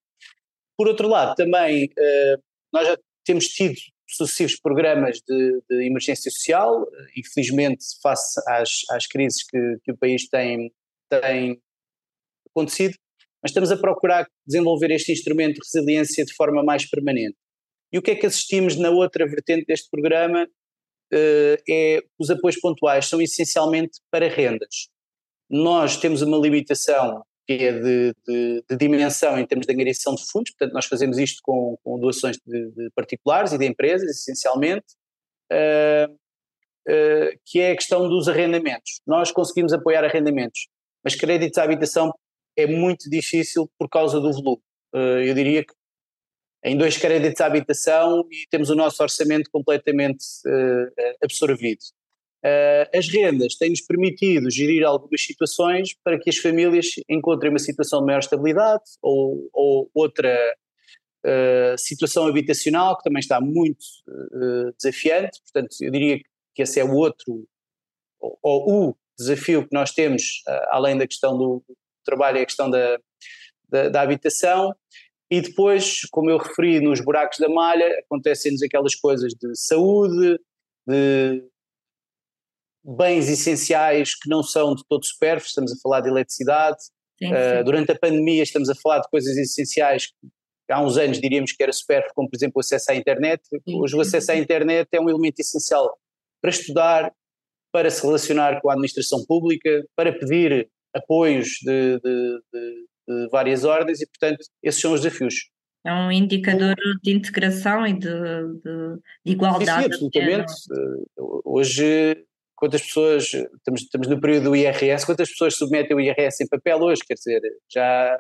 Por 0.77 0.89
outro 0.89 1.09
lado, 1.09 1.35
também 1.35 1.87
uh, 1.87 2.43
nós 2.73 2.87
já 2.87 2.99
temos 3.25 3.47
tido 3.47 3.77
sucessivos 4.09 4.57
programas 4.57 5.21
de, 5.27 5.63
de, 5.69 5.87
emergência 5.87 6.31
social, 6.31 6.87
infelizmente 7.17 7.85
face 8.01 8.41
às, 8.47 8.83
às 8.91 9.07
crises 9.07 9.43
que, 9.43 9.79
que 9.83 9.93
o 9.93 9.97
país 9.97 10.29
tem, 10.29 10.73
tem 11.11 11.61
acontecido, 12.51 12.97
mas 13.47 13.51
estamos 13.51 13.71
a 13.71 13.77
procurar 13.77 14.27
desenvolver 14.45 14.91
este 14.91 15.13
instrumento 15.13 15.55
de 15.55 15.61
resiliência 15.65 16.25
de 16.25 16.35
forma 16.35 16.65
mais 16.65 16.85
permanente. 16.89 17.37
E 17.93 17.99
o 17.99 18.03
que 18.03 18.11
é 18.11 18.17
que 18.17 18.27
assistimos 18.27 18.77
na 18.77 18.91
outra 18.91 19.25
vertente 19.27 19.65
deste 19.67 19.89
programa? 19.89 20.47
uh, 21.13 21.63
é 21.69 22.03
os 22.19 22.31
apoios 22.31 22.59
pontuais 22.59 23.07
são 23.07 23.21
essencialmente 23.21 24.01
para 24.11 24.29
rendas. 24.29 24.89
Nós 25.49 25.97
temos 25.97 26.23
uma 26.23 26.39
limitação 26.39 27.23
que 27.47 27.53
é 27.53 27.73
de, 27.73 28.13
de, 28.27 28.65
de 28.69 28.77
dimensão 28.77 29.39
em 29.39 29.47
termos 29.47 29.67
de 29.67 29.73
angariação 29.73 30.17
de 30.17 30.27
fundos, 30.29 30.51
portanto 30.53 30.75
nós 30.75 30.87
fazemos 30.87 31.17
isto 31.17 31.41
com, 31.45 31.79
com 31.85 31.99
doações 32.01 32.37
de, 32.45 32.71
de, 32.73 32.91
particulares 32.91 33.53
e 33.53 33.59
de 33.59 33.65
empresas, 33.65 34.11
essencialmente, 34.11 34.87
uh, 35.53 36.13
uh, 36.13 37.39
que 37.45 37.61
é 37.61 37.71
a 37.71 37.77
questão 37.77 38.09
dos 38.09 38.29
arrendamentos. 38.29 39.01
Nós 39.07 39.31
conseguimos 39.31 39.73
apoiar 39.73 40.05
arrendamentos, 40.05 40.67
mas 41.05 41.15
créditos 41.15 41.57
à 41.59 41.63
habitação 41.63 42.13
é 42.57 42.67
muito 42.67 43.09
difícil 43.11 43.71
por 43.79 43.89
causa 43.89 44.21
do 44.21 44.33
volume. 44.33 44.63
eu 44.95 45.35
diria 45.35 45.65
que 45.65 45.75
em 46.67 46.77
dois 46.77 46.99
créditos 46.99 47.41
à 47.41 47.47
habitação 47.47 48.27
e 48.31 48.45
temos 48.51 48.71
o 48.71 48.75
nosso 48.75 49.01
orçamento 49.01 49.49
completamente 49.53 50.25
uh, 50.47 51.17
absorvido. 51.23 51.81
Uh, 52.45 52.99
as 52.99 53.09
rendas 53.09 53.55
têm-nos 53.55 53.81
permitido 53.83 54.51
gerir 54.51 54.85
algumas 54.85 55.23
situações 55.23 55.95
para 56.03 56.19
que 56.19 56.29
as 56.29 56.37
famílias 56.37 56.87
encontrem 57.09 57.51
uma 57.51 57.61
situação 57.61 58.01
de 58.01 58.07
maior 58.07 58.19
estabilidade 58.19 58.85
ou, 59.01 59.49
ou 59.53 59.91
outra 59.95 60.37
situação 61.77 62.25
habitacional 62.29 62.97
que 62.97 63.03
também 63.03 63.19
está 63.19 63.41
muito 63.41 63.85
desafiante, 64.79 65.41
portanto 65.43 65.75
eu 65.81 65.91
diria 65.91 66.21
que 66.55 66.63
esse 66.63 66.79
é 66.79 66.85
o 66.85 66.95
outro, 66.95 67.49
ou, 68.21 68.39
ou 68.45 68.91
o 68.91 68.97
desafio 69.19 69.67
que 69.67 69.75
nós 69.75 69.91
temos, 69.91 70.45
além 70.71 70.97
da 70.97 71.05
questão 71.05 71.37
do 71.37 71.65
trabalho, 72.07 72.39
é 72.39 72.43
a 72.43 72.47
questão 72.47 72.71
da, 72.71 72.99
da, 73.69 73.89
da 73.91 74.01
habitação, 74.01 74.73
e 75.31 75.41
depois, 75.41 76.03
como 76.11 76.31
eu 76.31 76.39
referi, 76.39 76.81
nos 76.81 77.01
buracos 77.01 77.39
da 77.39 77.49
malha, 77.49 77.87
acontecem-nos 78.05 78.63
aquelas 78.63 78.95
coisas 78.95 79.33
de 79.35 79.55
saúde, 79.57 80.39
de 80.87 81.43
bens 82.85 83.29
essenciais 83.29 84.15
que 84.15 84.29
não 84.29 84.43
são 84.43 84.75
de 84.75 84.85
todo 84.89 85.05
supérfluos, 85.05 85.49
estamos 85.49 85.73
a 85.73 85.77
falar 85.83 86.01
de 86.01 86.09
eletricidade. 86.09 86.79
Sim, 87.19 87.33
uh, 87.33 87.65
durante 87.65 87.91
a 87.91 87.99
pandemia 87.99 88.43
estamos 88.43 88.71
a 88.71 88.75
falar 88.75 89.01
de 89.01 89.09
coisas 89.09 89.37
essenciais 89.37 90.07
que 90.67 90.73
há 90.73 90.81
uns 90.81 90.97
anos 90.97 91.21
diríamos 91.21 91.53
que 91.53 91.63
era 91.63 91.73
supérfluo, 91.73 92.13
como 92.15 92.29
por 92.29 92.37
exemplo 92.37 92.55
o 92.57 92.61
acesso 92.61 92.91
à 92.91 92.95
internet. 92.95 93.43
Hoje 93.67 93.97
o 93.97 94.01
acesso 94.01 94.33
à 94.33 94.37
internet 94.37 94.89
é 94.93 95.01
um 95.01 95.09
elemento 95.09 95.41
essencial 95.41 95.97
para 96.41 96.51
estudar, 96.51 97.13
para 97.73 97.91
se 97.91 98.03
relacionar 98.03 98.61
com 98.61 98.69
a 98.69 98.75
administração 98.75 99.25
pública, 99.27 99.85
para 99.97 100.13
pedir 100.13 100.69
apoios 100.97 101.49
de, 101.63 102.01
de, 102.01 102.41
de 102.53 102.87
de 103.07 103.29
várias 103.29 103.65
ordens 103.65 104.01
e, 104.01 104.07
portanto, 104.07 104.45
esses 104.63 104.81
são 104.81 104.93
os 104.93 105.01
desafios. 105.01 105.35
É 105.85 105.93
um 105.93 106.11
indicador 106.11 106.75
de 107.03 107.13
integração 107.13 107.87
e 107.87 107.93
de, 107.93 108.09
de, 108.09 108.99
de 109.25 109.33
igualdade. 109.33 109.83
Sim, 109.83 109.87
absolutamente. 109.87 110.53
É? 110.53 111.23
Hoje, 111.45 112.27
quantas 112.57 112.83
pessoas, 112.83 113.25
estamos, 113.33 113.83
estamos 113.83 114.09
no 114.09 114.21
período 114.21 114.45
do 114.51 114.57
IRS, 114.57 115.07
quantas 115.07 115.31
pessoas 115.31 115.55
submetem 115.55 115.97
o 115.97 116.01
IRS 116.01 116.43
em 116.43 116.49
papel 116.49 116.79
hoje? 116.81 117.03
Quer 117.07 117.15
dizer, 117.15 117.41
já, 117.73 118.19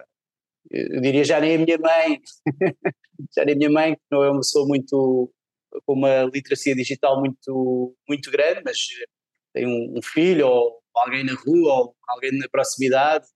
eu 0.70 1.00
diria 1.00 1.24
já 1.24 1.40
nem 1.40 1.56
a 1.56 1.58
minha 1.58 1.78
mãe, 1.78 2.20
já 3.36 3.44
nem 3.44 3.56
a 3.56 3.58
minha 3.58 3.70
mãe, 3.70 3.94
que 3.94 4.00
não 4.12 4.22
é 4.22 4.30
uma 4.30 4.40
pessoa 4.40 4.64
muito, 4.68 5.32
com 5.84 5.92
uma 5.92 6.22
literacia 6.22 6.76
digital 6.76 7.18
muito, 7.18 7.96
muito 8.08 8.30
grande, 8.30 8.62
mas 8.64 8.78
tem 9.52 9.66
um, 9.66 9.98
um 9.98 10.02
filho 10.02 10.46
ou 10.46 10.78
alguém 10.98 11.24
na 11.24 11.34
rua 11.34 11.72
ou 11.72 11.96
alguém 12.08 12.36
na 12.38 12.48
proximidade 12.48 13.26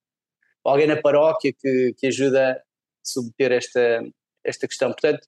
alguém 0.64 0.86
na 0.86 1.00
paróquia 1.00 1.52
que, 1.58 1.94
que 1.96 2.06
ajuda 2.06 2.62
submeter 3.02 3.52
esta, 3.52 4.02
esta 4.44 4.68
questão. 4.68 4.90
Portanto, 4.90 5.26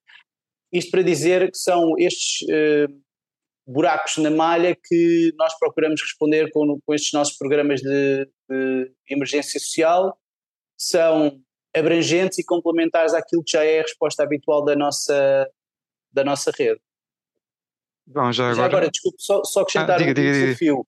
isto 0.72 0.90
para 0.90 1.02
dizer 1.02 1.50
que 1.50 1.58
são 1.58 1.94
estes 1.98 2.42
uh, 2.48 3.02
buracos 3.66 4.16
na 4.18 4.30
malha 4.30 4.76
que 4.76 5.32
nós 5.36 5.56
procuramos 5.58 6.00
responder 6.00 6.50
com, 6.50 6.78
com 6.84 6.94
estes 6.94 7.12
nossos 7.12 7.36
programas 7.36 7.80
de, 7.80 8.28
de, 8.48 8.92
emergência 9.08 9.58
social, 9.58 10.18
são 10.78 11.40
abrangentes 11.74 12.38
e 12.38 12.44
complementares 12.44 13.14
àquilo 13.14 13.42
que 13.44 13.52
já 13.52 13.64
é 13.64 13.80
a 13.80 13.82
resposta 13.82 14.22
habitual 14.22 14.64
da 14.64 14.76
nossa, 14.76 15.48
da 16.12 16.24
nossa 16.24 16.50
rede. 16.50 16.80
Bom, 18.06 18.32
já 18.32 18.44
agora, 18.44 18.56
já 18.56 18.64
agora 18.64 18.90
desculpe, 18.90 19.22
só, 19.22 19.44
só 19.44 19.60
acrescentar 19.60 19.96
ah, 19.96 19.98
diga, 19.98 20.10
um 20.10 20.14
diga, 20.14 20.32
desafio. 20.32 20.86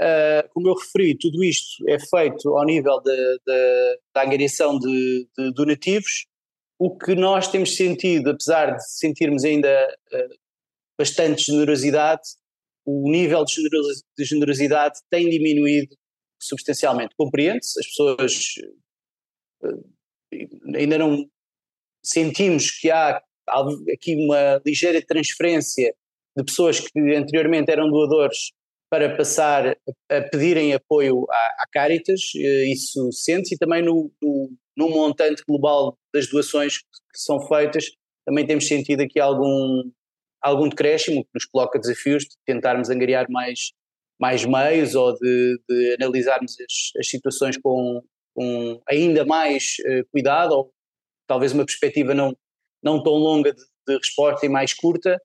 Uh, 0.00 0.48
como 0.52 0.68
eu 0.68 0.74
referi, 0.74 1.16
tudo 1.16 1.44
isto 1.44 1.88
é 1.88 1.98
feito 1.98 2.48
ao 2.56 2.64
nível 2.64 3.00
de, 3.00 3.16
de, 3.46 4.00
da 4.12 4.24
angariação 4.24 4.78
de, 4.78 5.28
de, 5.38 5.52
donativos. 5.52 6.26
O 6.78 6.96
que 6.98 7.14
nós 7.14 7.46
temos 7.46 7.76
sentido, 7.76 8.30
apesar 8.30 8.72
de 8.72 8.84
sentirmos 8.88 9.44
ainda 9.44 9.96
uh, 10.12 10.34
bastante 10.98 11.44
generosidade, 11.44 12.22
o 12.84 13.08
nível 13.08 13.44
de 13.44 14.24
generosidade 14.24 14.98
tem 15.10 15.30
diminuído 15.30 15.96
substancialmente. 16.42 17.14
Compreende-se, 17.16 17.78
as 17.78 17.86
pessoas 17.86 18.34
uh, 19.62 20.76
ainda 20.76 20.98
não 20.98 21.24
sentimos 22.04 22.70
que 22.70 22.90
há 22.90 23.22
aqui 23.92 24.16
uma 24.16 24.60
ligeira 24.66 25.00
transferência 25.06 25.94
de 26.36 26.44
pessoas 26.44 26.80
que 26.80 26.98
anteriormente 27.14 27.70
eram 27.70 27.88
doadores 27.88 28.50
para 28.94 29.16
passar 29.16 29.76
a 30.08 30.20
pedirem 30.30 30.72
apoio 30.72 31.26
à, 31.28 31.64
à 31.64 31.66
Caritas, 31.72 32.20
eh, 32.36 32.72
isso 32.72 33.10
sente-se, 33.10 33.56
e 33.56 33.58
também 33.58 33.82
no, 33.82 34.08
no, 34.22 34.52
no, 34.76 34.88
montante 34.88 35.42
global 35.48 35.98
das 36.14 36.28
doações 36.28 36.78
que 36.78 36.86
são 37.12 37.44
feitas, 37.48 37.86
também 38.24 38.46
temos 38.46 38.68
sentido 38.68 39.00
aqui 39.00 39.18
algum, 39.18 39.82
algum 40.40 40.68
decréscimo, 40.68 41.24
que 41.24 41.30
nos 41.34 41.44
coloca 41.44 41.76
desafios 41.76 42.22
de 42.22 42.36
tentarmos 42.46 42.88
angariar 42.88 43.26
mais, 43.28 43.72
mais 44.16 44.44
meios 44.44 44.94
ou 44.94 45.12
de, 45.12 45.58
de 45.68 45.96
analisarmos 45.98 46.52
as, 46.60 47.00
as 47.00 47.08
situações 47.08 47.58
com, 47.58 48.00
com, 48.32 48.80
ainda 48.88 49.24
mais 49.24 49.74
uh, 49.88 50.06
cuidado, 50.12 50.52
ou 50.52 50.72
talvez 51.26 51.52
uma 51.52 51.66
perspectiva 51.66 52.14
não, 52.14 52.32
não 52.80 53.02
tão 53.02 53.14
longa 53.14 53.52
de, 53.52 53.62
de 53.88 53.96
resposta 53.96 54.46
e 54.46 54.48
mais 54.48 54.72
curta. 54.72 55.20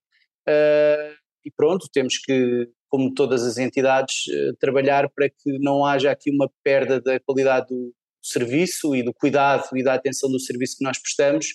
Uh, 0.47 1.13
e 1.45 1.51
pronto, 1.55 1.87
temos 1.93 2.17
que 2.17 2.67
como 2.89 3.13
todas 3.13 3.45
as 3.45 3.57
entidades, 3.57 4.27
eh, 4.29 4.51
trabalhar 4.59 5.09
para 5.09 5.29
que 5.29 5.59
não 5.59 5.85
haja 5.85 6.11
aqui 6.11 6.31
uma 6.31 6.51
perda 6.63 6.99
da 6.99 7.19
qualidade 7.19 7.67
do 7.67 7.93
serviço 8.21 8.95
e 8.95 9.03
do 9.03 9.13
cuidado 9.13 9.65
e 9.75 9.83
da 9.83 9.93
atenção 9.93 10.29
do 10.29 10.39
serviço 10.39 10.77
que 10.77 10.83
nós 10.83 10.97
prestamos, 10.97 11.47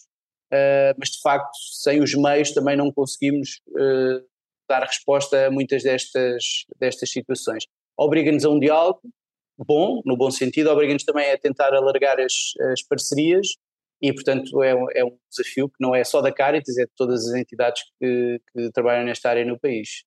eh, 0.53 0.95
mas 0.99 1.11
de 1.11 1.21
facto, 1.21 1.51
sem 1.81 2.01
os 2.01 2.15
meios 2.15 2.53
também 2.53 2.77
não 2.77 2.93
conseguimos 2.93 3.61
eh, 3.77 4.23
dar 4.69 4.85
resposta 4.85 5.47
a 5.47 5.51
muitas 5.51 5.83
destas, 5.83 6.65
destas 6.79 7.11
situações. 7.11 7.65
Obriga-nos 7.99 8.45
a 8.45 8.51
um 8.51 8.59
diálogo 8.59 9.01
bom, 9.59 10.01
no 10.05 10.17
bom 10.17 10.31
sentido, 10.31 10.71
obriga-nos 10.71 11.05
também 11.05 11.31
a 11.31 11.39
tentar 11.39 11.75
alargar 11.75 12.19
as, 12.21 12.33
as 12.73 12.83
parcerias 12.83 13.49
e, 14.03 14.13
portanto, 14.13 14.63
é 14.63 14.75
um, 14.75 14.87
é 14.93 15.05
um 15.05 15.17
desafio 15.31 15.69
que 15.69 15.77
não 15.81 15.95
é 15.95 16.05
só 16.05 16.21
da 16.21 16.33
Caritas, 16.33 16.77
é 16.79 16.85
de 16.85 16.93
todas 16.97 17.27
as 17.27 17.35
entidades 17.35 17.83
que, 18.01 18.41
que 18.53 18.71
trabalham 18.73 19.05
nesta 19.05 19.31
área 19.31 19.45
no 19.45 19.59
país. 19.59 20.05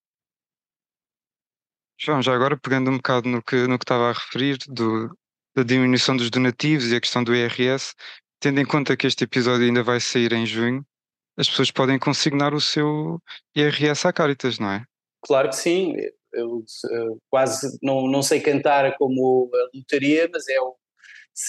João, 2.00 2.22
já 2.22 2.34
agora 2.34 2.56
pegando 2.56 2.92
um 2.92 2.98
bocado 2.98 3.28
no 3.28 3.42
que, 3.42 3.68
no 3.68 3.80
que 3.80 3.84
estava 3.84 4.10
a 4.10 4.14
referir, 4.14 4.58
do, 4.68 5.10
da 5.56 5.64
diminuição 5.64 6.16
dos 6.16 6.30
donativos 6.30 6.92
e 6.92 6.96
a 6.96 7.02
questão 7.02 7.24
do 7.24 7.36
IRS, 7.36 7.96
tendo 8.40 8.60
em 8.60 8.66
conta 8.66 8.96
que 8.96 9.08
este 9.08 9.24
episódio 9.24 9.66
ainda 9.66 9.82
vai 9.82 10.00
sair 10.00 10.32
em 10.32 10.46
junho, 10.46 10.86
as 11.36 11.50
pessoas 11.50 11.72
podem 11.72 11.98
consignar 11.98 12.54
o 12.54 12.62
seu 12.62 13.20
IRS 13.56 14.08
à 14.08 14.14
Caritas, 14.14 14.60
não 14.60 14.72
é? 14.72 14.86
Claro 15.22 15.50
que 15.50 15.56
sim. 15.56 15.96
Eu, 16.32 16.64
eu 16.92 17.20
quase 17.30 17.80
não, 17.82 18.08
não 18.08 18.22
sei 18.22 18.40
cantar 18.42 18.96
como 18.98 19.50
a 19.54 19.76
lotaria, 19.76 20.30
mas 20.32 20.48
é, 20.48 20.62
o, 20.62 20.76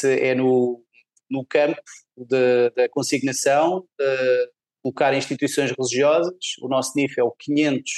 é 0.05 0.35
no, 0.35 0.83
no 1.31 1.45
campo 1.45 1.81
da 2.17 2.89
consignação, 2.91 3.87
de 3.99 4.51
colocar 4.83 5.13
instituições 5.13 5.73
religiosas. 5.73 6.35
O 6.63 6.69
nosso 6.69 6.93
NIF 6.97 7.19
é 7.19 7.23
o 7.23 7.33
500 7.33 7.91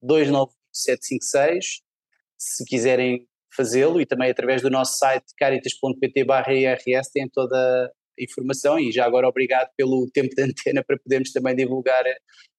29756 0.00 1.87
se 2.38 2.64
quiserem 2.64 3.26
fazê-lo 3.54 4.00
e 4.00 4.06
também 4.06 4.30
através 4.30 4.62
do 4.62 4.70
nosso 4.70 4.96
site 4.98 5.24
caritas.pt/irs 5.36 7.10
têm 7.12 7.28
toda 7.28 7.56
a 7.56 8.22
informação 8.22 8.78
e 8.78 8.92
já 8.92 9.04
agora 9.04 9.28
obrigado 9.28 9.70
pelo 9.76 10.08
tempo 10.12 10.34
de 10.34 10.42
antena 10.42 10.84
para 10.84 10.98
podermos 10.98 11.32
também 11.32 11.56
divulgar 11.56 12.04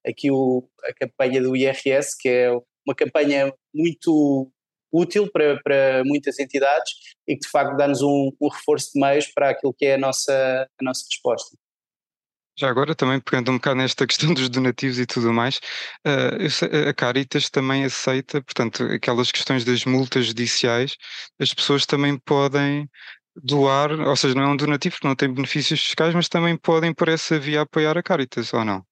aqui 0.05 0.31
o, 0.31 0.67
a 0.83 0.93
campanha 0.93 1.41
do 1.41 1.55
IRS, 1.55 2.17
que 2.19 2.29
é 2.29 2.51
uma 2.85 2.95
campanha 2.95 3.53
muito 3.73 4.51
útil 4.91 5.29
para, 5.31 5.61
para 5.61 6.03
muitas 6.03 6.39
entidades 6.39 6.91
e 7.27 7.35
que 7.35 7.41
de 7.41 7.49
facto 7.49 7.77
dá-nos 7.77 8.01
um, 8.01 8.31
um 8.41 8.49
reforço 8.49 8.91
de 8.93 8.99
meios 8.99 9.27
para 9.27 9.51
aquilo 9.51 9.73
que 9.77 9.85
é 9.85 9.95
a 9.95 9.97
nossa, 9.97 10.67
a 10.79 10.83
nossa 10.83 11.05
resposta. 11.09 11.55
Já 12.59 12.69
agora, 12.69 12.93
também 12.93 13.21
pegando 13.21 13.51
um 13.51 13.53
bocado 13.55 13.77
nesta 13.77 14.05
questão 14.05 14.33
dos 14.33 14.49
donativos 14.49 14.99
e 14.99 15.05
tudo 15.05 15.31
mais, 15.31 15.61
uh, 16.05 16.89
a 16.89 16.93
Caritas 16.93 17.49
também 17.49 17.85
aceita, 17.85 18.41
portanto, 18.41 18.83
aquelas 18.83 19.31
questões 19.31 19.63
das 19.63 19.85
multas 19.85 20.25
judiciais, 20.25 20.97
as 21.39 21.53
pessoas 21.53 21.85
também 21.85 22.19
podem 22.19 22.89
doar, 23.33 23.97
ou 24.01 24.15
seja, 24.17 24.35
não 24.35 24.43
é 24.43 24.47
um 24.47 24.57
donativo 24.57 24.97
não 25.05 25.15
tem 25.15 25.33
benefícios 25.33 25.81
fiscais, 25.81 26.13
mas 26.13 26.27
também 26.27 26.57
podem 26.57 26.93
por 26.93 27.07
essa 27.07 27.39
via 27.39 27.61
apoiar 27.61 27.97
a 27.97 28.03
Caritas, 28.03 28.53
ou 28.53 28.65
não? 28.65 28.83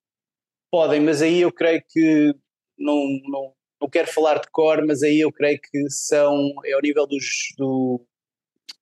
Podem, 0.71 1.01
mas 1.01 1.21
aí 1.21 1.41
eu 1.41 1.51
creio 1.51 1.83
que 1.89 2.33
não, 2.79 2.95
não, 3.25 3.53
não 3.81 3.89
quero 3.89 4.07
falar 4.07 4.39
de 4.39 4.49
cor, 4.49 4.81
mas 4.87 5.03
aí 5.03 5.19
eu 5.19 5.31
creio 5.31 5.59
que 5.59 5.89
são, 5.89 6.53
é 6.63 6.71
ao 6.71 6.81
nível 6.81 7.05
dos, 7.05 7.25
do, 7.57 8.01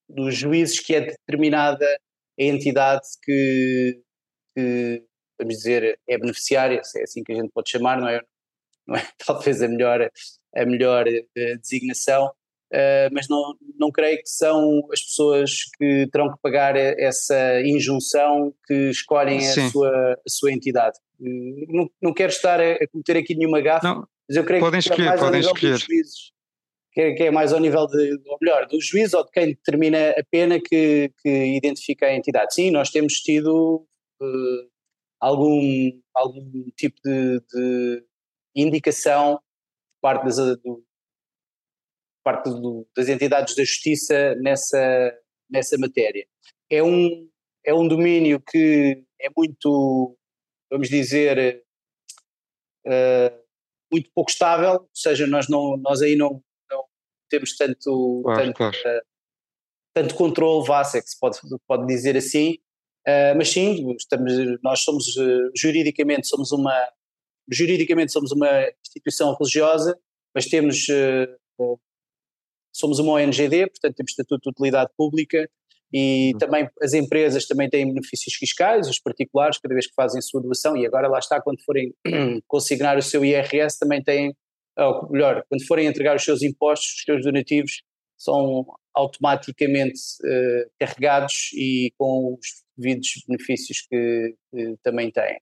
dos 0.08 0.36
juízes 0.36 0.78
que 0.78 0.94
é 0.94 1.00
determinada 1.00 1.84
a 2.38 2.42
entidade 2.44 3.02
que 3.24 4.05
que, 4.56 5.02
vamos 5.38 5.56
dizer, 5.56 5.98
é 6.08 6.18
beneficiária, 6.18 6.82
se 6.82 6.98
é 6.98 7.02
assim 7.02 7.22
que 7.22 7.32
a 7.32 7.34
gente 7.36 7.50
pode 7.52 7.70
chamar, 7.70 8.00
não 8.00 8.08
é, 8.08 8.22
não 8.86 8.96
é 8.96 9.06
talvez 9.24 9.62
a 9.62 9.68
melhor, 9.68 10.10
a 10.54 10.64
melhor 10.64 11.06
uh, 11.06 11.58
designação, 11.60 12.26
uh, 12.26 13.12
mas 13.12 13.28
não, 13.28 13.54
não 13.78 13.90
creio 13.90 14.16
que 14.16 14.28
são 14.28 14.80
as 14.90 15.02
pessoas 15.02 15.50
que 15.76 16.08
terão 16.10 16.32
que 16.32 16.40
pagar 16.40 16.74
essa 16.76 17.60
injunção 17.60 18.54
que 18.66 18.90
escolhem 18.90 19.38
a 19.38 19.70
sua, 19.70 20.12
a 20.14 20.30
sua 20.30 20.52
entidade. 20.52 20.98
Uh, 21.20 21.66
não, 21.68 21.90
não 22.00 22.14
quero 22.14 22.32
estar 22.32 22.58
a, 22.58 22.72
a 22.72 22.88
cometer 22.88 23.18
aqui 23.18 23.34
nenhuma 23.34 23.60
gafa, 23.60 23.86
não, 23.86 24.08
mas 24.26 24.36
eu 24.36 24.44
creio 24.44 24.62
podem 24.62 24.80
que 24.80 24.88
é 24.88 24.92
escolher, 24.92 25.08
mais 25.08 25.20
podem 25.20 25.40
escolher. 25.40 25.78
É, 26.98 27.12
que 27.12 27.24
é, 27.24 27.30
mais 27.30 27.52
ao 27.52 27.60
nível 27.60 27.86
de, 27.86 28.18
ou 28.26 28.38
melhor, 28.40 28.66
do 28.66 28.80
juiz 28.80 29.12
ou 29.12 29.22
de 29.22 29.30
quem 29.30 29.48
determina 29.48 30.12
a 30.12 30.24
pena 30.30 30.58
que, 30.58 31.12
que 31.20 31.28
identifica 31.54 32.06
a 32.06 32.16
entidade. 32.16 32.54
Sim, 32.54 32.70
nós 32.70 32.88
temos 32.88 33.20
tido 33.20 33.86
uh, 34.20 34.70
algum, 35.20 36.00
algum 36.14 36.70
tipo 36.76 37.00
de, 37.04 37.40
de 37.52 38.06
indicação 38.54 39.40
parte 40.00 40.24
das, 40.24 40.36
do, 40.36 40.84
parte 42.24 42.50
do, 42.50 42.86
das 42.96 43.08
entidades 43.08 43.54
da 43.54 43.64
justiça 43.64 44.34
nessa, 44.36 45.18
nessa 45.50 45.78
matéria. 45.78 46.26
É 46.70 46.82
um, 46.82 47.28
é 47.64 47.72
um 47.74 47.86
domínio 47.86 48.40
que 48.40 49.04
é 49.20 49.28
muito, 49.36 50.16
vamos 50.70 50.88
dizer, 50.88 51.64
uh, 52.86 53.46
muito 53.92 54.10
pouco 54.14 54.30
estável, 54.30 54.72
ou 54.72 54.90
seja, 54.92 55.26
nós, 55.26 55.48
não, 55.48 55.76
nós 55.76 56.02
aí 56.02 56.16
não, 56.16 56.42
não 56.70 56.84
temos 57.30 57.56
tanto, 57.56 58.22
claro, 58.24 58.44
tanto, 58.44 58.56
claro. 58.56 58.76
Uh, 58.76 59.02
tanto 59.94 60.14
controle, 60.14 60.66
vá, 60.66 60.84
se 60.84 60.98
é 60.98 61.00
que 61.00 61.08
se 61.08 61.18
pode, 61.18 61.38
pode 61.66 61.86
dizer 61.86 62.16
assim, 62.16 62.58
Uh, 63.06 63.36
mas 63.36 63.50
sim, 63.50 63.94
estamos, 63.96 64.32
nós 64.64 64.80
somos 64.80 65.16
uh, 65.16 65.50
juridicamente 65.56 66.26
somos 66.26 66.50
uma 66.50 66.74
juridicamente 67.48 68.10
somos 68.10 68.32
uma 68.32 68.68
instituição 68.84 69.32
religiosa, 69.38 69.96
mas 70.34 70.46
temos 70.46 70.88
uh, 70.88 71.78
somos 72.74 72.98
uma 72.98 73.12
ONGD, 73.12 73.68
portanto 73.68 73.94
temos 73.94 74.10
estatuto 74.10 74.42
de 74.42 74.50
utilidade 74.50 74.90
pública 74.96 75.48
e 75.92 76.32
uhum. 76.32 76.38
também 76.38 76.68
as 76.82 76.94
empresas 76.94 77.46
também 77.46 77.70
têm 77.70 77.86
benefícios 77.86 78.34
fiscais, 78.34 78.88
os 78.88 78.98
particulares 78.98 79.58
cada 79.58 79.72
vez 79.72 79.86
que 79.86 79.94
fazem 79.94 80.18
a 80.18 80.22
sua 80.22 80.42
doação 80.42 80.76
e 80.76 80.84
agora 80.84 81.06
lá 81.06 81.20
está 81.20 81.40
quando 81.40 81.62
forem 81.64 81.94
consignar 82.48 82.98
o 82.98 83.02
seu 83.02 83.24
IRS 83.24 83.78
também 83.78 84.02
têm, 84.02 84.34
ou 84.76 85.08
melhor, 85.10 85.44
quando 85.48 85.64
forem 85.64 85.86
entregar 85.86 86.16
os 86.16 86.24
seus 86.24 86.42
impostos, 86.42 86.88
os 86.88 87.02
seus 87.04 87.22
donativos 87.22 87.82
são 88.18 88.66
automaticamente 88.92 90.00
carregados 90.80 91.50
e 91.54 91.92
com 91.96 92.34
os 92.34 92.65
devidos 92.76 93.24
benefícios 93.26 93.86
que, 93.88 94.34
também 94.82 95.10
têm. 95.10 95.36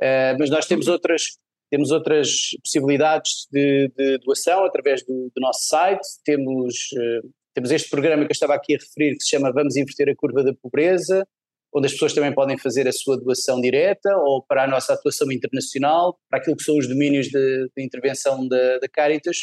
Uh, 0.00 0.32
mas 0.38 0.48
nós 0.48 0.66
temos 0.66 0.88
outras, 0.88 1.38
temos 1.70 1.90
outras 1.90 2.50
possibilidades 2.64 3.46
de, 3.52 3.92
de 3.96 4.18
doação 4.18 4.64
através 4.64 5.04
do, 5.04 5.30
do, 5.34 5.40
nosso 5.40 5.68
site, 5.68 6.06
temos, 6.24 6.74
uh, 6.94 7.30
temos 7.54 7.70
este 7.70 7.90
programa 7.90 8.24
que 8.24 8.30
eu 8.30 8.34
estava 8.34 8.54
aqui 8.54 8.74
a 8.74 8.78
referir 8.78 9.16
que 9.16 9.22
se 9.22 9.30
chama 9.30 9.52
Vamos 9.52 9.76
Inverter 9.76 10.08
a 10.08 10.16
Curva 10.16 10.42
da 10.42 10.54
Pobreza, 10.54 11.26
onde 11.72 11.86
as 11.86 11.92
pessoas 11.92 12.14
também 12.14 12.34
podem 12.34 12.58
fazer 12.58 12.88
a 12.88 12.92
sua 12.92 13.18
doação 13.18 13.60
direta 13.60 14.10
ou 14.16 14.42
para 14.42 14.64
a 14.64 14.66
nossa 14.66 14.94
atuação 14.94 15.30
internacional, 15.30 16.18
para 16.28 16.40
aquilo 16.40 16.56
que 16.56 16.64
são 16.64 16.76
os 16.76 16.88
domínios 16.88 17.28
de, 17.28 17.70
de 17.76 17.84
intervenção 17.84 18.48
da, 18.48 18.78
da 18.78 18.88
Caritas. 18.88 19.36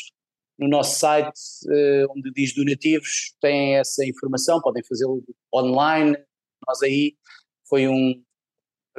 No 0.60 0.68
nosso 0.68 1.00
site, 1.00 1.40
uh, 1.68 2.12
onde 2.18 2.32
diz 2.32 2.54
donativos, 2.56 3.36
tem 3.40 3.78
essa 3.78 4.04
informação, 4.04 4.60
podem 4.60 4.84
fazê-lo 4.84 5.24
online. 5.54 6.18
Nós 6.68 6.82
aí 6.82 7.14
foi 7.70 7.88
um. 7.88 8.22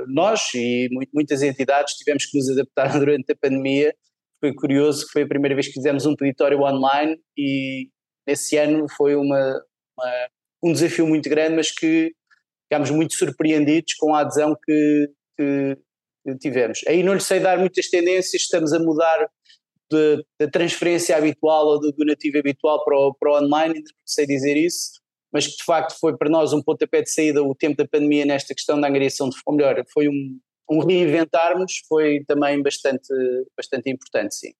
Nós 0.07 0.55
e 0.55 0.89
muitas 1.13 1.43
entidades 1.43 1.95
tivemos 1.95 2.27
que 2.27 2.39
nos 2.39 2.49
adaptar 2.51 2.93
durante 2.99 3.33
a 3.33 3.37
pandemia. 3.37 3.95
Foi 4.41 4.55
curioso 4.55 5.07
que 5.07 5.13
foi 5.13 5.23
a 5.23 5.29
primeira 5.29 5.55
vez 5.55 5.67
que 5.67 5.75
fizemos 5.75 6.07
um 6.07 6.15
peditório 6.15 6.61
online 6.61 7.21
e 7.37 7.89
nesse 8.27 8.57
ano 8.57 8.87
foi 8.97 9.17
uma, 9.17 9.61
uma 9.99 10.29
um 10.63 10.73
desafio 10.73 11.07
muito 11.07 11.29
grande, 11.29 11.57
mas 11.57 11.71
que 11.71 12.13
ficámos 12.65 12.91
muito 12.91 13.15
surpreendidos 13.15 13.95
com 13.95 14.15
a 14.15 14.21
adesão 14.21 14.57
que, 14.65 15.11
que, 15.37 15.77
tivemos. 16.41 16.81
Aí 16.87 17.03
não 17.03 17.15
lhe 17.15 17.21
sei 17.21 17.41
dar 17.41 17.59
muitas 17.59 17.89
tendências, 17.89 18.43
estamos 18.43 18.73
a 18.73 18.79
mudar 18.79 19.31
da 20.39 20.51
transferência 20.51 21.17
habitual 21.17 21.67
ou 21.67 21.81
do 21.81 21.91
donativo 21.93 22.39
habitual 22.39 22.85
para 22.85 22.95
o, 22.95 23.15
para 23.15 23.31
o 23.31 23.39
online, 23.43 23.77
ainda 23.77 23.91
não 23.97 24.03
sei 24.05 24.27
dizer 24.27 24.55
isso, 24.55 25.01
mas 25.33 25.47
que 25.47 25.57
de 25.57 25.65
facto 25.65 25.99
foi 25.99 26.17
para 26.17 26.31
nós 26.31 26.53
um 26.53 26.63
pontapé 26.63 27.03
de 27.03 27.11
saída 27.11 27.43
o 27.43 27.55
tempo 27.55 27.77
da 27.77 27.87
pandemia 27.87 28.25
nesta 28.25 28.55
questão 28.55 28.81
da 28.81 28.89
angariação 28.89 29.29
de 29.29 29.37
ou 29.45 29.55
melhor, 29.55 29.83
foi 29.93 30.09
um, 30.09 30.39
um 30.71 30.81
reinventarmos, 30.81 31.83
foi 31.89 32.25
também 32.27 32.63
bastante, 32.63 33.09
bastante 33.57 33.91
importante, 33.91 34.35
sim. 34.35 34.53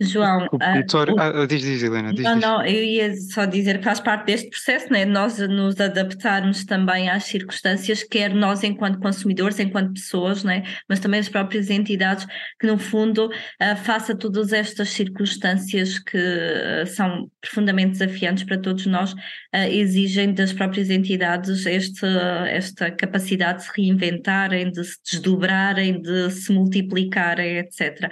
João, 0.00 0.48
o 0.50 0.58
Vitória, 0.74 1.14
ah, 1.16 1.42
ah, 1.42 1.46
diz, 1.46 1.62
diz, 1.62 1.82
Helena. 1.82 2.12
Diz, 2.12 2.24
não, 2.24 2.34
diz. 2.34 2.42
não, 2.42 2.66
eu 2.66 2.82
ia 2.82 3.14
só 3.14 3.44
dizer 3.44 3.78
que 3.78 3.84
faz 3.84 4.00
parte 4.00 4.26
deste 4.26 4.50
processo, 4.50 4.92
né? 4.92 5.04
nós 5.04 5.38
nos 5.38 5.80
adaptarmos 5.80 6.64
também 6.64 7.08
às 7.08 7.24
circunstâncias, 7.24 8.02
quer 8.02 8.34
nós 8.34 8.64
enquanto 8.64 8.98
consumidores, 8.98 9.60
enquanto 9.60 9.94
pessoas, 9.94 10.42
né? 10.42 10.64
mas 10.88 10.98
também 10.98 11.20
as 11.20 11.28
próprias 11.28 11.70
entidades, 11.70 12.26
que 12.58 12.66
no 12.66 12.76
fundo, 12.76 13.26
uh, 13.26 13.76
face 13.84 14.10
a 14.10 14.16
todas 14.16 14.52
estas 14.52 14.88
circunstâncias 14.88 16.00
que 16.00 16.18
uh, 16.18 16.86
são 16.88 17.30
profundamente 17.40 17.92
desafiantes 17.92 18.42
para 18.42 18.58
todos 18.58 18.86
nós, 18.86 19.12
uh, 19.12 19.68
exigem 19.70 20.34
das 20.34 20.52
próprias 20.52 20.90
entidades 20.90 21.66
este, 21.66 22.04
esta 22.48 22.90
capacidade 22.90 23.58
de 23.58 23.64
se 23.66 23.70
reinventarem, 23.76 24.72
de 24.72 24.82
se 24.82 24.96
desdobrarem, 25.08 26.02
de 26.02 26.30
se 26.32 26.52
multiplicarem, 26.52 27.58
etc. 27.58 28.10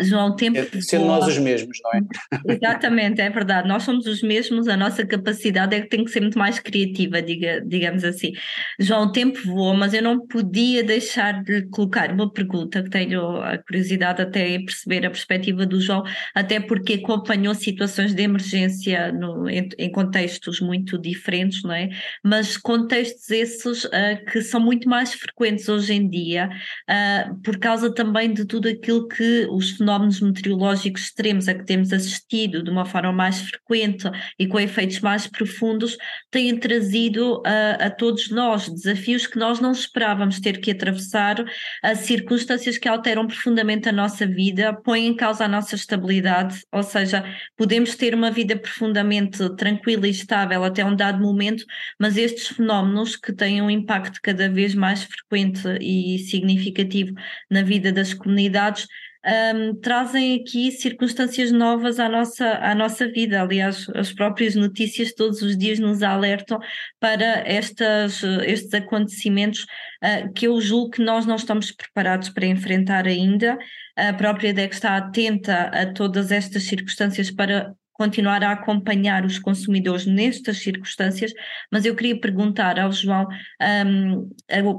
João, 0.00 0.34
tempo. 0.34 0.58
É, 0.58 0.95
sendo 0.96 1.06
nós 1.06 1.26
os 1.26 1.38
mesmos, 1.38 1.78
não 1.82 1.90
é? 1.92 2.00
Exatamente, 2.54 3.20
é 3.20 3.30
verdade. 3.30 3.68
Nós 3.68 3.82
somos 3.82 4.06
os 4.06 4.22
mesmos, 4.22 4.68
a 4.68 4.76
nossa 4.76 5.04
capacidade 5.06 5.74
é 5.74 5.80
que 5.80 5.88
tem 5.88 6.04
que 6.04 6.10
ser 6.10 6.20
muito 6.20 6.38
mais 6.38 6.58
criativa, 6.58 7.22
diga, 7.22 7.60
digamos 7.66 8.04
assim. 8.04 8.32
João, 8.78 9.04
o 9.04 9.12
tempo 9.12 9.38
voou, 9.44 9.74
mas 9.74 9.94
eu 9.94 10.02
não 10.02 10.26
podia 10.26 10.82
deixar 10.82 11.42
de 11.42 11.62
colocar 11.68 12.10
uma 12.12 12.30
pergunta 12.30 12.82
que 12.82 12.90
tenho 12.90 13.40
a 13.40 13.58
curiosidade 13.58 14.22
até 14.22 14.48
em 14.50 14.64
perceber 14.64 15.06
a 15.06 15.10
perspectiva 15.10 15.66
do 15.66 15.80
João, 15.80 16.02
até 16.34 16.60
porque 16.60 16.94
acompanhou 16.94 17.54
situações 17.54 18.14
de 18.14 18.22
emergência 18.22 19.12
no, 19.12 19.48
em, 19.48 19.68
em, 19.78 19.90
contextos 19.90 20.60
muito 20.60 20.98
diferentes, 20.98 21.62
não 21.62 21.72
é? 21.72 21.88
Mas 22.22 22.56
contextos 22.56 23.30
esses 23.30 23.84
uh, 23.84 23.90
que 24.30 24.40
são 24.40 24.60
muito 24.60 24.88
mais 24.88 25.14
frequentes 25.14 25.68
hoje 25.68 25.94
em 25.94 26.08
dia, 26.08 26.48
uh, 26.88 27.40
por 27.42 27.58
causa 27.58 27.92
também 27.92 28.32
de 28.32 28.44
tudo 28.44 28.68
aquilo 28.68 29.08
que 29.08 29.46
os 29.50 29.70
fenómenos 29.72 30.20
meteorológicos 30.20 30.85
extremos 30.94 31.48
a 31.48 31.54
que 31.54 31.64
temos 31.64 31.92
assistido 31.92 32.62
de 32.62 32.70
uma 32.70 32.84
forma 32.84 33.12
mais 33.12 33.40
frequente 33.40 34.08
e 34.38 34.46
com 34.46 34.58
efeitos 34.58 35.00
mais 35.00 35.26
profundos 35.26 35.96
têm 36.30 36.56
trazido 36.58 37.42
a, 37.44 37.86
a 37.86 37.90
todos 37.90 38.30
nós 38.30 38.68
desafios 38.68 39.26
que 39.26 39.38
nós 39.38 39.60
não 39.60 39.72
esperávamos 39.72 40.40
ter 40.40 40.60
que 40.60 40.70
atravessar, 40.70 41.44
a 41.82 41.94
circunstâncias 41.94 42.78
que 42.78 42.88
alteram 42.88 43.26
profundamente 43.26 43.88
a 43.88 43.92
nossa 43.92 44.26
vida, 44.26 44.72
põem 44.72 45.06
em 45.06 45.16
causa 45.16 45.44
a 45.44 45.48
nossa 45.48 45.74
estabilidade, 45.74 46.62
ou 46.72 46.82
seja, 46.82 47.24
podemos 47.56 47.94
ter 47.96 48.14
uma 48.14 48.30
vida 48.30 48.56
profundamente 48.56 49.38
tranquila 49.56 50.06
e 50.06 50.10
estável 50.10 50.64
até 50.64 50.84
um 50.84 50.94
dado 50.94 51.20
momento, 51.20 51.64
mas 51.98 52.16
estes 52.16 52.48
fenómenos 52.48 53.16
que 53.16 53.32
têm 53.32 53.62
um 53.62 53.70
impacto 53.70 54.20
cada 54.22 54.48
vez 54.48 54.74
mais 54.74 55.04
frequente 55.04 55.62
e 55.80 56.18
significativo 56.18 57.14
na 57.50 57.62
vida 57.62 57.92
das 57.92 58.14
comunidades 58.14 58.86
um, 59.26 59.74
trazem 59.80 60.40
aqui 60.40 60.70
circunstâncias 60.70 61.50
novas 61.50 61.98
à 61.98 62.08
nossa, 62.08 62.46
à 62.58 62.74
nossa 62.74 63.08
vida. 63.08 63.40
Aliás, 63.42 63.88
as 63.94 64.12
próprias 64.12 64.54
notícias 64.54 65.12
todos 65.12 65.42
os 65.42 65.58
dias 65.58 65.78
nos 65.78 66.02
alertam 66.02 66.60
para 67.00 67.42
estas, 67.46 68.22
estes 68.22 68.72
acontecimentos 68.72 69.64
uh, 70.02 70.32
que 70.32 70.46
eu 70.46 70.60
julgo 70.60 70.90
que 70.90 71.02
nós 71.02 71.26
não 71.26 71.36
estamos 71.36 71.72
preparados 71.72 72.28
para 72.28 72.46
enfrentar 72.46 73.06
ainda. 73.06 73.58
A 73.96 74.12
própria 74.12 74.52
DEC 74.52 74.74
está 74.74 74.96
atenta 74.96 75.70
a 75.72 75.86
todas 75.92 76.30
estas 76.30 76.62
circunstâncias 76.64 77.30
para 77.30 77.74
continuar 77.96 78.44
a 78.44 78.52
acompanhar 78.52 79.24
os 79.24 79.38
consumidores 79.38 80.06
nestas 80.06 80.58
circunstâncias, 80.58 81.32
mas 81.72 81.84
eu 81.84 81.94
queria 81.94 82.20
perguntar 82.20 82.78
ao 82.78 82.92
João, 82.92 83.26
um, 83.86 84.30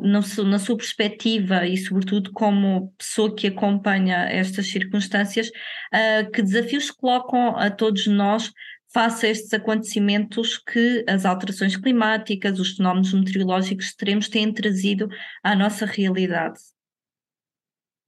na, 0.04 0.60
sua, 0.60 0.78
perspectiva 0.78 1.66
e, 1.66 1.78
sobretudo, 1.78 2.32
como 2.32 2.94
pessoa 2.98 3.34
que 3.36 3.48
acompanha 3.48 4.28
estas 4.30 4.68
circunstâncias, 4.68 5.48
uh, 5.48 6.32
que 6.32 6.42
desafios 6.42 6.92
colocam 6.92 7.58
a 7.58 7.72
todos 7.72 8.06
nós 8.08 8.52
face 8.94 9.26
a 9.26 9.30
estes 9.30 9.54
acontecimentos 9.54 10.58
que 10.58 11.04
as 11.08 11.26
alterações 11.26 11.76
climáticas, 11.76 12.60
os 12.60 12.76
fenómenos 12.78 13.14
meteorológicos 13.14 13.88
extremos 13.88 14.30
têm 14.30 14.54
trazido 14.54 15.10
à 15.44 15.56
nossa 15.56 15.86
realidade? 15.86 16.60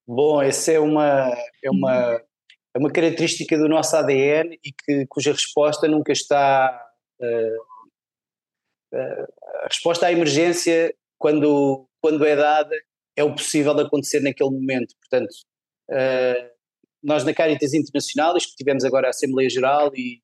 Bom, 0.08 0.41
essa 0.41 0.72
é 0.72 0.80
uma, 0.80 1.36
é 1.63 1.69
uma 1.69 2.19
é 2.73 2.79
uma 2.79 2.91
característica 2.91 3.58
do 3.58 3.67
nosso 3.67 3.95
ADN 3.95 4.58
e 4.63 4.71
que, 4.71 5.05
cuja 5.08 5.32
resposta 5.32 5.88
nunca 5.88 6.12
está. 6.12 6.88
Uh, 7.19 7.62
uh, 8.93 9.27
a 9.63 9.67
resposta 9.67 10.08
à 10.08 10.12
emergência, 10.12 10.93
quando, 11.17 11.88
quando 12.01 12.25
é 12.25 12.36
dada, 12.36 12.75
é 13.15 13.23
o 13.23 13.36
possível 13.36 13.73
de 13.73 13.84
acontecer 13.84 14.21
naquele 14.21 14.51
momento. 14.51 14.95
Portanto, 14.99 15.32
uh, 15.89 16.49
nós 17.03 17.23
na 17.23 17.34
Caritas 17.34 17.73
Internacionais, 17.73 18.45
que 18.45 18.55
tivemos 18.55 18.84
agora 18.86 19.08
a 19.08 19.10
Assembleia 19.10 19.49
Geral 19.49 19.91
e 19.95 20.21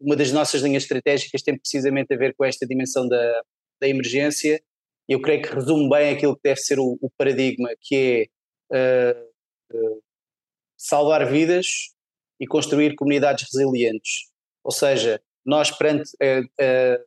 uma 0.00 0.14
das 0.14 0.30
nossas 0.30 0.62
linhas 0.62 0.84
estratégicas 0.84 1.42
tem 1.42 1.58
precisamente 1.58 2.14
a 2.14 2.16
ver 2.16 2.34
com 2.36 2.44
esta 2.44 2.66
dimensão 2.66 3.08
da, 3.08 3.42
da 3.80 3.88
emergência. 3.88 4.62
Eu 5.08 5.20
creio 5.20 5.42
que 5.42 5.52
resume 5.52 5.88
bem 5.88 6.14
aquilo 6.14 6.36
que 6.36 6.42
deve 6.44 6.60
ser 6.60 6.78
o, 6.78 6.98
o 7.00 7.10
paradigma, 7.16 7.70
que 7.80 8.30
é 8.70 9.28
salvar 10.78 11.30
vidas 11.30 11.66
e 12.40 12.46
construir 12.46 12.94
comunidades 12.94 13.46
resilientes. 13.52 14.28
Ou 14.64 14.70
seja, 14.70 15.20
nós 15.44 15.70
perante 15.70 16.10
a, 16.22 16.40
a, 16.62 16.98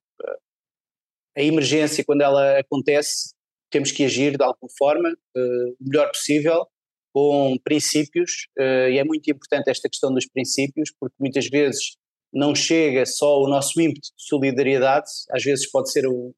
a 1.38 1.42
emergência, 1.42 2.04
quando 2.04 2.22
ela 2.22 2.60
acontece, 2.60 3.34
temos 3.72 3.92
que 3.92 4.04
agir 4.04 4.38
de 4.38 4.44
alguma 4.44 4.70
forma, 4.78 5.10
uh, 5.10 5.76
melhor 5.80 6.10
possível, 6.10 6.68
com 7.14 7.58
princípios, 7.64 8.48
uh, 8.60 8.90
e 8.90 8.98
é 8.98 9.04
muito 9.04 9.30
importante 9.32 9.70
esta 9.70 9.90
questão 9.90 10.14
dos 10.14 10.28
princípios, 10.28 10.92
porque 11.00 11.16
muitas 11.20 11.48
vezes 11.48 11.96
não 12.34 12.54
chega 12.54 13.06
só 13.06 13.40
o 13.42 13.50
nosso 13.50 13.80
ímpeto 13.80 14.10
de 14.18 14.24
solidariedade, 14.26 15.10
às 15.32 15.44
vezes 15.44 15.70
pode 15.70 15.92
ser, 15.92 16.08
um, 16.08 16.34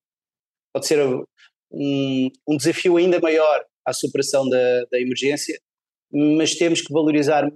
pode 0.74 0.88
ser 0.88 1.00
um, 1.72 2.30
um 2.48 2.58
desafio 2.58 2.98
ainda 2.98 3.20
maior 3.20 3.64
à 3.86 3.94
superação 3.94 4.48
da, 4.48 4.86
da 4.92 5.00
emergência, 5.00 5.60
mas 6.14 6.56
temos 6.56 6.82
que 6.82 6.94
valorizar 6.94 7.50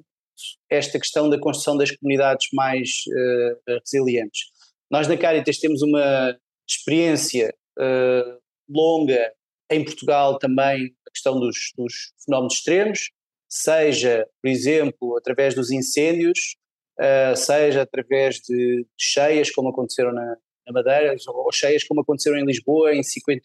esta 0.70 1.00
questão 1.00 1.30
da 1.30 1.40
construção 1.40 1.78
das 1.78 1.92
comunidades 1.92 2.48
mais 2.54 2.90
uh, 3.08 3.80
resilientes. 3.80 4.52
Nós 4.90 5.08
na 5.08 5.18
Caritas 5.18 5.58
temos 5.58 5.82
uma 5.82 6.38
experiência 6.68 7.54
uh, 7.78 8.40
longa 8.70 9.32
em 9.70 9.84
Portugal 9.84 10.38
também 10.38 10.96
a 11.08 11.12
questão 11.12 11.40
dos, 11.40 11.72
dos, 11.78 12.14
fenómenos 12.24 12.56
extremos, 12.56 13.12
seja, 13.50 14.28
por 14.42 14.50
exemplo, 14.50 15.18
através 15.18 15.54
dos 15.56 15.72
incêndios, 15.72 16.56
uh, 17.00 17.36
seja 17.36 17.82
através 17.82 18.36
de, 18.36 18.84
de, 18.84 18.88
cheias, 18.98 19.52
como 19.52 19.70
aconteceram 19.70 20.14
na, 20.14 20.38
na 20.66 20.74
Madeira, 20.74 21.16
ou 21.28 21.52
cheias 21.52 21.84
como 21.84 22.02
aconteceram 22.02 22.38
em 22.38 22.46
Lisboa 22.46 22.94
em 22.94 23.04
50, 23.04 23.42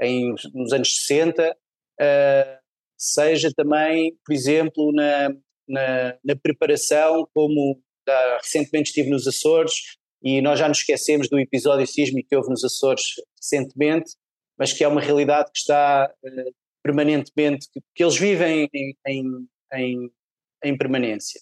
em, 0.00 0.34
nos 0.54 0.72
anos 0.72 0.96
60, 1.06 1.50
uh, 1.50 2.63
seja 2.96 3.50
também, 3.54 4.16
por 4.24 4.32
exemplo, 4.32 4.92
na, 4.92 5.30
na, 5.68 6.18
na 6.24 6.36
preparação, 6.36 7.28
como 7.34 7.80
recentemente 8.40 8.90
estive 8.90 9.10
nos 9.10 9.26
Açores 9.26 9.74
e 10.22 10.40
nós 10.40 10.58
já 10.58 10.68
nos 10.68 10.78
esquecemos 10.78 11.28
do 11.28 11.38
episódio 11.38 11.86
sísmico 11.86 12.28
que 12.28 12.36
houve 12.36 12.50
nos 12.50 12.64
Açores 12.64 13.04
recentemente, 13.40 14.12
mas 14.58 14.72
que 14.72 14.84
é 14.84 14.88
uma 14.88 15.00
realidade 15.00 15.50
que 15.52 15.58
está 15.58 16.10
uh, 16.24 16.54
permanentemente, 16.82 17.66
que, 17.72 17.80
que, 17.94 18.02
eles 18.02 18.16
vivem 18.16 18.68
em, 18.72 18.94
em, 19.06 19.48
em, 19.74 20.10
em 20.64 20.78
permanência. 20.78 21.40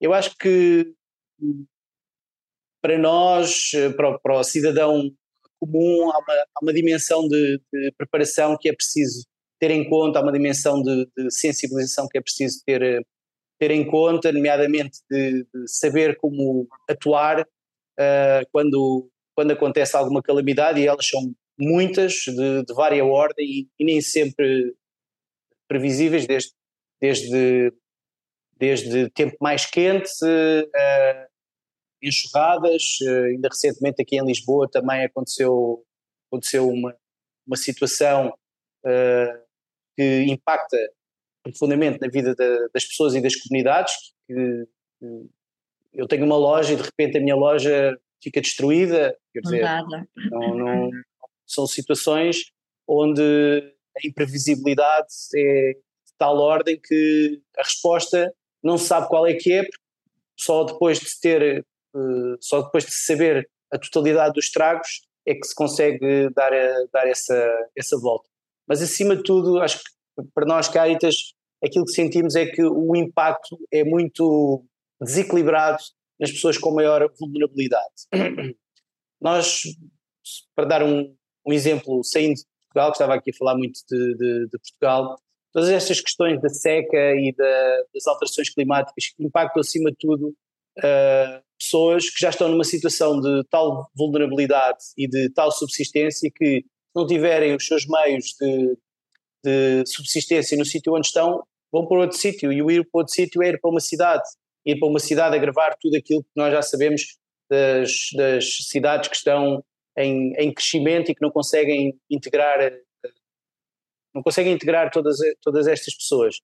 Eu 0.00 0.12
acho 0.12 0.36
que 0.36 0.94
para 2.80 2.98
nós, 2.98 3.70
para, 3.96 4.18
para 4.18 4.38
o 4.38 4.44
cidadão 4.44 5.10
comum, 5.60 6.10
há 6.10 6.18
uma, 6.18 6.34
há 6.34 6.60
uma 6.62 6.72
dimensão 6.72 7.26
de, 7.28 7.60
de, 7.72 7.92
preparação 7.96 8.56
que 8.60 8.68
é 8.68 8.74
preciso 8.74 9.24
ter 9.62 9.70
em 9.70 9.88
conta, 9.88 10.18
há 10.18 10.22
uma 10.22 10.32
dimensão 10.32 10.82
de, 10.82 11.08
de 11.16 11.30
sensibilização 11.30 12.08
que 12.08 12.18
é 12.18 12.20
preciso 12.20 12.60
ter, 12.66 13.06
ter 13.60 13.70
em 13.70 13.86
conta, 13.86 14.32
nomeadamente 14.32 14.98
de, 15.08 15.44
de 15.44 15.68
saber 15.68 16.16
como 16.16 16.66
atuar 16.90 17.42
uh, 17.42 18.46
quando, 18.50 19.08
quando 19.36 19.52
acontece 19.52 19.96
alguma 19.96 20.20
calamidade, 20.20 20.80
e 20.80 20.88
elas 20.88 21.06
são 21.06 21.32
muitas, 21.56 22.12
de, 22.26 22.64
de 22.64 22.74
vária 22.74 23.04
ordem 23.04 23.46
e, 23.46 23.68
e, 23.78 23.84
nem 23.84 24.00
sempre 24.00 24.74
previsíveis, 25.68 26.26
desde, 26.26 26.50
desde, 27.00 27.72
desde 28.58 29.10
tempo 29.10 29.36
mais 29.40 29.64
quente, 29.64 30.10
uh, 30.24 31.28
enxurradas, 32.02 32.98
uh, 33.02 33.26
ainda 33.26 33.48
recentemente 33.48 34.02
aqui 34.02 34.16
em 34.16 34.26
Lisboa 34.26 34.68
também 34.68 35.04
aconteceu, 35.04 35.84
aconteceu 36.26 36.68
uma, 36.68 36.96
uma 37.46 37.56
situação 37.56 38.34
que 39.96 40.24
impacta 40.24 40.76
profundamente 41.42 42.00
na 42.00 42.08
vida 42.08 42.34
da, 42.34 42.68
das 42.72 42.84
pessoas 42.84 43.14
e 43.14 43.20
das 43.20 43.36
comunidades. 43.36 43.94
Que, 44.26 44.66
que, 44.98 45.30
eu 45.92 46.06
tenho 46.06 46.24
uma 46.24 46.36
loja 46.36 46.72
e 46.72 46.76
de 46.76 46.82
repente 46.82 47.18
a 47.18 47.20
minha 47.20 47.36
loja 47.36 47.98
fica 48.22 48.40
destruída. 48.40 49.16
Quer 49.32 49.40
dizer, 49.40 49.64
não, 50.30 50.54
não, 50.54 50.90
são 51.46 51.66
situações 51.66 52.52
onde 52.88 53.22
a 53.96 54.06
imprevisibilidade 54.06 55.08
é 55.34 55.72
de 55.72 56.12
tal 56.18 56.38
ordem 56.38 56.80
que 56.80 57.42
a 57.58 57.62
resposta 57.62 58.32
não 58.62 58.78
se 58.78 58.86
sabe 58.86 59.08
qual 59.08 59.26
é 59.26 59.34
que 59.34 59.52
é, 59.52 59.68
só 60.38 60.64
depois 60.64 60.98
de 60.98 61.20
ter, 61.20 61.42
eh, 61.94 62.36
só 62.40 62.62
depois 62.62 62.86
de 62.86 62.92
saber 62.92 63.48
a 63.70 63.78
totalidade 63.78 64.34
dos 64.34 64.46
estragos 64.46 65.06
é 65.26 65.34
que 65.34 65.46
se 65.46 65.54
consegue 65.54 66.30
dar, 66.34 66.52
a, 66.52 66.86
dar 66.92 67.06
essa, 67.08 67.68
essa 67.76 67.98
volta. 67.98 68.28
Mas 68.68 68.82
acima 68.82 69.16
de 69.16 69.22
tudo, 69.22 69.60
acho 69.60 69.78
que 69.78 70.22
para 70.34 70.46
nós 70.46 70.68
Caritas, 70.68 71.16
aquilo 71.62 71.84
que 71.84 71.92
sentimos 71.92 72.34
é 72.34 72.46
que 72.46 72.62
o 72.62 72.94
impacto 72.96 73.58
é 73.72 73.84
muito 73.84 74.64
desequilibrado 75.00 75.82
nas 76.18 76.30
pessoas 76.30 76.58
com 76.58 76.72
maior 76.72 77.10
vulnerabilidade. 77.18 78.06
Nós, 79.20 79.62
para 80.54 80.66
dar 80.66 80.82
um, 80.82 81.14
um 81.46 81.52
exemplo, 81.52 82.02
saindo 82.04 82.34
de 82.34 82.44
Portugal, 82.66 82.90
que 82.90 82.96
estava 82.96 83.14
aqui 83.14 83.30
a 83.30 83.36
falar 83.36 83.56
muito 83.56 83.80
de, 83.88 84.14
de, 84.16 84.46
de 84.46 84.58
Portugal, 84.58 85.16
todas 85.52 85.68
estas 85.68 86.00
questões 86.00 86.40
da 86.40 86.48
seca 86.48 87.14
e 87.16 87.34
da, 87.36 87.82
das 87.94 88.06
alterações 88.06 88.52
climáticas 88.52 89.08
que 89.08 89.24
impactam 89.24 89.60
acima 89.60 89.90
de 89.90 89.96
tudo 89.98 90.28
uh, 90.78 91.42
pessoas 91.58 92.08
que 92.10 92.20
já 92.20 92.30
estão 92.30 92.48
numa 92.48 92.64
situação 92.64 93.20
de 93.20 93.44
tal 93.50 93.88
vulnerabilidade 93.94 94.78
e 94.96 95.06
de 95.06 95.30
tal 95.30 95.52
subsistência 95.52 96.30
que 96.34 96.64
não 96.94 97.06
tiverem 97.06 97.54
os 97.54 97.66
seus 97.66 97.86
meios 97.86 98.34
de, 98.40 98.76
de 99.44 99.84
subsistência 99.86 100.56
no 100.56 100.64
sítio 100.64 100.94
onde 100.94 101.06
estão, 101.06 101.42
vão 101.72 101.86
para 101.86 102.00
outro 102.00 102.18
sítio. 102.18 102.52
E 102.52 102.62
o 102.62 102.70
ir 102.70 102.88
para 102.90 103.00
outro 103.00 103.14
sítio 103.14 103.42
é 103.42 103.48
ir 103.48 103.60
para 103.60 103.70
uma 103.70 103.80
cidade. 103.80 104.22
Ir 104.64 104.78
para 104.78 104.88
uma 104.88 105.00
cidade 105.00 105.34
a 105.34 105.38
gravar 105.38 105.76
tudo 105.80 105.96
aquilo 105.96 106.22
que 106.22 106.30
nós 106.36 106.52
já 106.52 106.62
sabemos 106.62 107.02
das, 107.50 107.90
das 108.14 108.56
cidades 108.68 109.08
que 109.08 109.16
estão 109.16 109.62
em, 109.96 110.32
em, 110.38 110.52
crescimento 110.52 111.10
e 111.10 111.14
que 111.14 111.22
não 111.22 111.30
conseguem 111.30 111.94
integrar 112.10 112.72
não 114.14 114.22
conseguem 114.22 114.52
integrar 114.52 114.90
todas, 114.90 115.16
todas 115.40 115.66
estas 115.66 115.94
pessoas. 115.94 116.36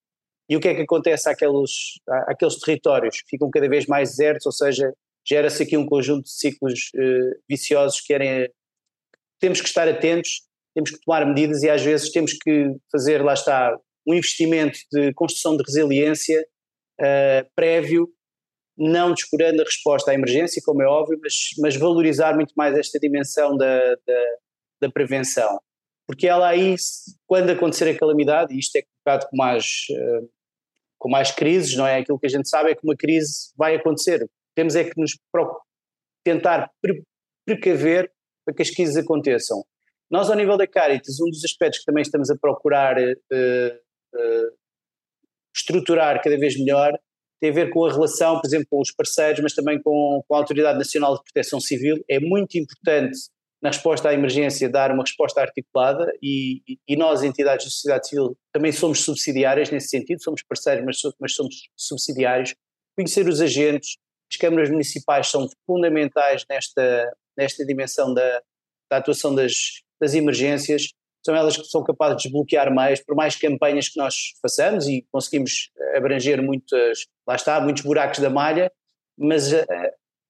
E 0.48 0.56
o 0.56 0.60
que 0.60 0.68
é 0.68 0.74
que 0.74 0.82
acontece 0.82 1.28
àqueles, 1.28 1.70
àqueles 2.26 2.56
territórios 2.56 3.22
ficam 3.28 3.50
cada 3.50 3.68
vez 3.68 3.86
mais 3.86 4.10
desertos, 4.10 4.46
ou 4.46 4.52
seja, 4.52 4.90
gera-se 5.26 5.62
aqui 5.62 5.76
um 5.76 5.84
conjunto 5.84 6.24
de 6.24 6.32
ciclos 6.32 6.90
uh, 6.94 7.40
viciosos 7.48 8.00
que 8.00 8.06
querem, 8.08 8.48
temos 9.40 9.60
que 9.60 9.68
estar 9.68 9.88
atentos 9.88 10.48
temos 10.78 10.90
que 10.92 11.00
tomar 11.04 11.26
medidas 11.26 11.64
e 11.64 11.70
às 11.70 11.82
vezes 11.82 12.12
temos 12.12 12.32
que 12.34 12.76
fazer, 12.92 13.24
lá 13.24 13.34
está, 13.34 13.76
um 14.06 14.14
investimento 14.14 14.78
de 14.92 15.12
construção 15.14 15.56
de 15.56 15.64
resiliência 15.64 16.46
uh, 17.00 17.50
prévio, 17.56 18.08
não 18.76 19.12
descurando 19.12 19.60
a 19.60 19.64
resposta 19.64 20.12
à 20.12 20.14
emergência, 20.14 20.62
como 20.64 20.80
é 20.80 20.86
óbvio, 20.86 21.18
mas, 21.20 21.34
mas 21.58 21.76
valorizar 21.76 22.34
muito 22.36 22.52
mais 22.56 22.76
esta 22.78 22.96
dimensão 23.00 23.56
da, 23.56 23.96
da, 24.06 24.24
da 24.82 24.90
prevenção. 24.90 25.60
Porque 26.06 26.28
ela 26.28 26.48
aí, 26.48 26.76
quando 27.26 27.50
acontecer 27.50 27.88
a 27.88 27.98
calamidade, 27.98 28.54
e 28.54 28.58
isto 28.60 28.76
é 28.76 28.82
colocado 28.82 29.28
com 29.28 29.36
mais, 29.36 29.64
uh, 29.90 30.30
com 30.96 31.10
mais 31.10 31.32
crises, 31.32 31.76
não 31.76 31.86
é? 31.86 31.98
Aquilo 31.98 32.20
que 32.20 32.26
a 32.26 32.30
gente 32.30 32.48
sabe 32.48 32.70
é 32.70 32.74
que 32.76 32.84
uma 32.84 32.96
crise 32.96 33.52
vai 33.56 33.74
acontecer. 33.74 34.24
Temos 34.54 34.76
é 34.76 34.84
que 34.84 34.92
nos 34.96 35.18
tentar 36.24 36.70
pre 36.80 37.02
precaver 37.44 38.12
para 38.48 38.54
que 38.54 38.62
as 38.62 38.70
crises 38.70 38.96
aconteçam. 38.96 39.62
Nós, 40.10 40.30
ao 40.30 40.36
nível 40.36 40.56
da 40.56 40.66
Caritas, 40.66 41.20
um 41.20 41.28
dos 41.28 41.44
aspectos 41.44 41.80
que 41.80 41.84
também 41.84 42.00
estamos 42.00 42.30
a 42.30 42.36
procurar 42.36 42.96
uh, 42.96 43.12
uh, 44.14 44.56
estruturar 45.54 46.22
cada 46.22 46.38
vez 46.38 46.58
melhor 46.58 46.98
tem 47.40 47.50
a 47.50 47.52
ver 47.52 47.70
com 47.70 47.84
a 47.84 47.92
relação, 47.92 48.40
por 48.40 48.46
exemplo, 48.46 48.66
com 48.70 48.80
os 48.80 48.90
parceiros, 48.90 49.40
mas 49.40 49.54
também 49.54 49.80
com, 49.80 50.24
com 50.26 50.34
a 50.34 50.38
Autoridade 50.38 50.78
Nacional 50.78 51.14
de 51.14 51.22
Proteção 51.22 51.60
Civil. 51.60 52.02
É 52.08 52.18
muito 52.18 52.58
importante, 52.58 53.16
na 53.62 53.68
resposta 53.68 54.08
à 54.08 54.14
emergência, 54.14 54.68
dar 54.68 54.90
uma 54.90 55.02
resposta 55.02 55.40
articulada 55.40 56.10
e, 56.22 56.62
e 56.88 56.96
nós, 56.96 57.22
entidades 57.22 57.66
da 57.66 57.70
sociedade 57.70 58.08
civil, 58.08 58.36
também 58.52 58.72
somos 58.72 59.04
subsidiárias 59.04 59.70
nesse 59.70 59.88
sentido, 59.88 60.22
somos 60.22 60.42
parceiros, 60.42 60.84
mas, 60.84 60.96
mas 61.20 61.34
somos 61.34 61.54
subsidiários. 61.76 62.56
Conhecer 62.96 63.28
os 63.28 63.40
agentes, 63.40 63.98
as 64.32 64.36
câmaras 64.36 64.70
municipais 64.70 65.28
são 65.28 65.48
fundamentais 65.64 66.44
nesta, 66.50 67.12
nesta 67.38 67.64
dimensão 67.64 68.12
da, 68.12 68.42
da 68.90 68.96
atuação 68.96 69.34
das, 69.34 69.54
das 70.00 70.14
emergências, 70.14 70.88
são 71.24 71.34
elas 71.34 71.56
que 71.56 71.64
são 71.64 71.84
capazes 71.84 72.16
de 72.16 72.22
desbloquear 72.24 72.74
mais, 72.74 73.04
por 73.04 73.14
mais 73.14 73.36
campanhas 73.36 73.88
que 73.88 73.98
nós 73.98 74.14
façamos 74.42 74.86
e 74.86 75.06
conseguimos 75.12 75.70
abranger 75.94 76.42
muitas, 76.42 77.06
lá 77.26 77.34
está, 77.34 77.60
muitos 77.60 77.82
buracos 77.82 78.18
da 78.18 78.30
malha, 78.30 78.72
mas 79.16 79.52
a, 79.52 79.64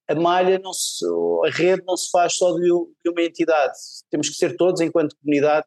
a 0.08 0.14
malha, 0.14 0.58
não 0.58 0.72
se, 0.72 1.04
a 1.46 1.50
rede 1.50 1.82
não 1.86 1.96
se 1.96 2.10
faz 2.10 2.34
só 2.34 2.52
de, 2.52 2.62
de, 2.62 3.10
uma 3.10 3.22
entidade, 3.22 3.74
temos 4.10 4.28
que 4.28 4.36
ser 4.36 4.56
todos 4.56 4.80
enquanto 4.80 5.16
comunidade, 5.22 5.66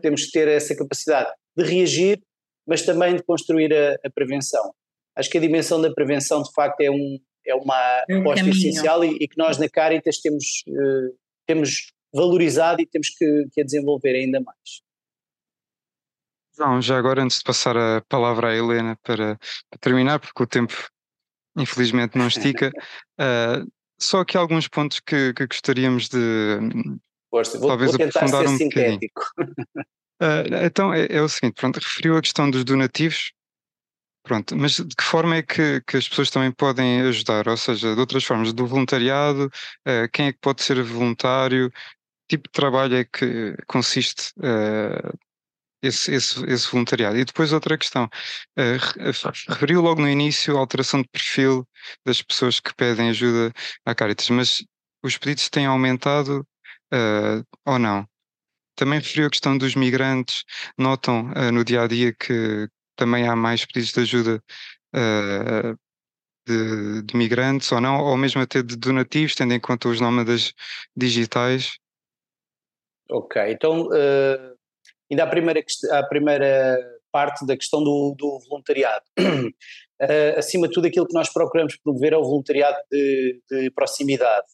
temos 0.00 0.24
que 0.26 0.30
ter 0.32 0.48
essa 0.48 0.74
capacidade 0.76 1.30
de 1.56 1.64
reagir, 1.64 2.22
mas 2.66 2.82
também 2.82 3.16
de 3.16 3.22
construir 3.22 3.74
a, 3.74 3.94
a 4.04 4.10
prevenção. 4.10 4.72
Acho 5.16 5.30
que 5.30 5.38
a 5.38 5.40
dimensão 5.40 5.80
da 5.80 5.92
prevenção 5.92 6.42
de 6.42 6.52
facto 6.52 6.80
é, 6.80 6.90
um, 6.90 7.18
é 7.46 7.54
uma 7.54 8.04
é 8.08 8.16
um 8.16 8.20
aposta 8.20 8.48
essencial 8.48 9.04
e, 9.04 9.16
e, 9.20 9.28
que 9.28 9.36
nós 9.36 9.58
na 9.58 9.68
Caritas 9.68 10.18
temos, 10.18 10.64
uh, 10.68 11.16
temos 11.46 11.92
valorizado 12.12 12.80
e 12.80 12.86
temos 12.86 13.10
que, 13.10 13.46
que 13.52 13.60
a 13.60 13.64
desenvolver 13.64 14.14
ainda 14.14 14.40
mais. 14.40 14.82
João, 16.56 16.80
já 16.80 16.96
agora 16.96 17.22
antes 17.22 17.38
de 17.38 17.44
passar 17.44 17.76
a 17.76 18.00
palavra 18.08 18.50
à 18.50 18.56
Helena 18.56 18.96
para, 19.02 19.38
para 19.68 19.78
terminar, 19.80 20.20
porque 20.20 20.42
o 20.42 20.46
tempo 20.46 20.72
infelizmente 21.56 22.16
não 22.18 22.26
estica, 22.26 22.70
uh, 23.20 23.70
só 23.98 24.20
aqui 24.20 24.36
alguns 24.36 24.68
pontos 24.68 25.00
que, 25.00 25.32
que 25.34 25.46
gostaríamos 25.46 26.08
de 26.08 26.58
vou, 27.30 27.42
talvez 27.42 27.92
vou 27.92 28.06
aprofundar 28.06 28.44
um 28.44 28.56
sintético. 28.56 29.22
Uh, 30.20 30.46
então 30.64 30.92
é, 30.92 31.06
é, 31.10 31.22
o 31.22 31.28
seguinte, 31.28 31.54
pronto, 31.54 31.76
referiu 31.76 32.16
a 32.16 32.22
questão 32.22 32.50
dos 32.50 32.64
donativos, 32.64 33.32
pronto, 34.24 34.56
mas 34.56 34.76
de 34.76 34.96
que 34.96 35.04
forma 35.04 35.36
é 35.36 35.42
que, 35.42 35.80
que 35.82 35.96
as 35.98 36.08
pessoas 36.08 36.30
também 36.30 36.50
podem 36.50 37.02
ajudar? 37.02 37.46
Ou 37.48 37.56
seja, 37.56 37.94
de 37.94 38.00
outras 38.00 38.24
formas, 38.24 38.52
do 38.52 38.66
voluntariado, 38.66 39.46
uh, 39.86 40.08
quem 40.12 40.28
é 40.28 40.32
que 40.32 40.38
pode 40.40 40.62
ser 40.62 40.82
voluntário, 40.82 41.70
tipo 42.28 42.48
de 42.48 42.52
trabalho 42.52 42.96
é 42.96 43.04
que 43.04 43.54
consiste 43.66 44.32
uh, 44.38 45.18
esse, 45.82 46.12
esse, 46.14 46.44
esse, 46.46 46.70
voluntariado? 46.70 47.18
E 47.18 47.24
depois 47.24 47.52
outra 47.52 47.78
questão, 47.78 48.06
uh, 48.06 49.50
referiu 49.50 49.82
logo 49.82 50.00
no 50.00 50.08
início 50.08 50.56
a 50.56 50.60
alteração 50.60 51.02
de 51.02 51.08
perfil 51.08 51.68
das 52.04 52.22
pessoas 52.22 52.60
que 52.60 52.74
pedem 52.74 53.10
ajuda 53.10 53.52
à 53.86 53.94
Caritas, 53.94 54.30
mas 54.30 54.64
os 55.02 55.18
pedidos 55.18 55.48
têm 55.50 55.66
aumentado 55.66 56.46
ou 57.66 57.78
não? 57.78 58.08
Também 58.76 59.00
referiu 59.00 59.26
a 59.26 59.30
questão 59.30 59.58
dos 59.58 59.74
migrantes, 59.74 60.44
notam 60.78 61.30
no 61.52 61.64
dia 61.64 61.82
a 61.82 61.86
dia 61.88 62.14
que 62.14 62.68
também 62.96 63.28
há 63.28 63.36
mais 63.36 63.64
pedidos 63.64 63.92
de 63.92 64.00
ajuda 64.00 64.42
de, 66.46 67.02
de, 67.02 67.16
migrantes 67.16 67.70
ou 67.72 67.80
não, 67.80 68.00
ou 68.02 68.16
mesmo 68.16 68.40
até 68.42 68.62
de 68.62 68.76
donativos, 68.76 69.34
tendo 69.34 69.54
em 69.54 69.60
conta 69.60 69.88
os 69.88 70.00
nómadas 70.00 70.52
digitais. 70.96 71.78
Ok, 73.10 73.42
então 73.50 73.88
uh, 73.88 74.56
ainda 75.10 75.24
a 75.24 75.26
primeira, 75.26 75.62
a 75.90 76.02
primeira 76.04 76.78
parte 77.10 77.46
da 77.46 77.56
questão 77.56 77.82
do, 77.82 78.14
do 78.18 78.40
voluntariado. 78.48 79.04
Uh, 79.18 79.52
acima 80.38 80.68
de 80.68 80.74
tudo, 80.74 80.86
aquilo 80.86 81.06
que 81.06 81.14
nós 81.14 81.32
procuramos 81.32 81.76
promover 81.76 82.12
é 82.12 82.16
o 82.16 82.24
voluntariado 82.24 82.76
de, 82.90 83.40
de 83.50 83.70
proximidade, 83.70 84.46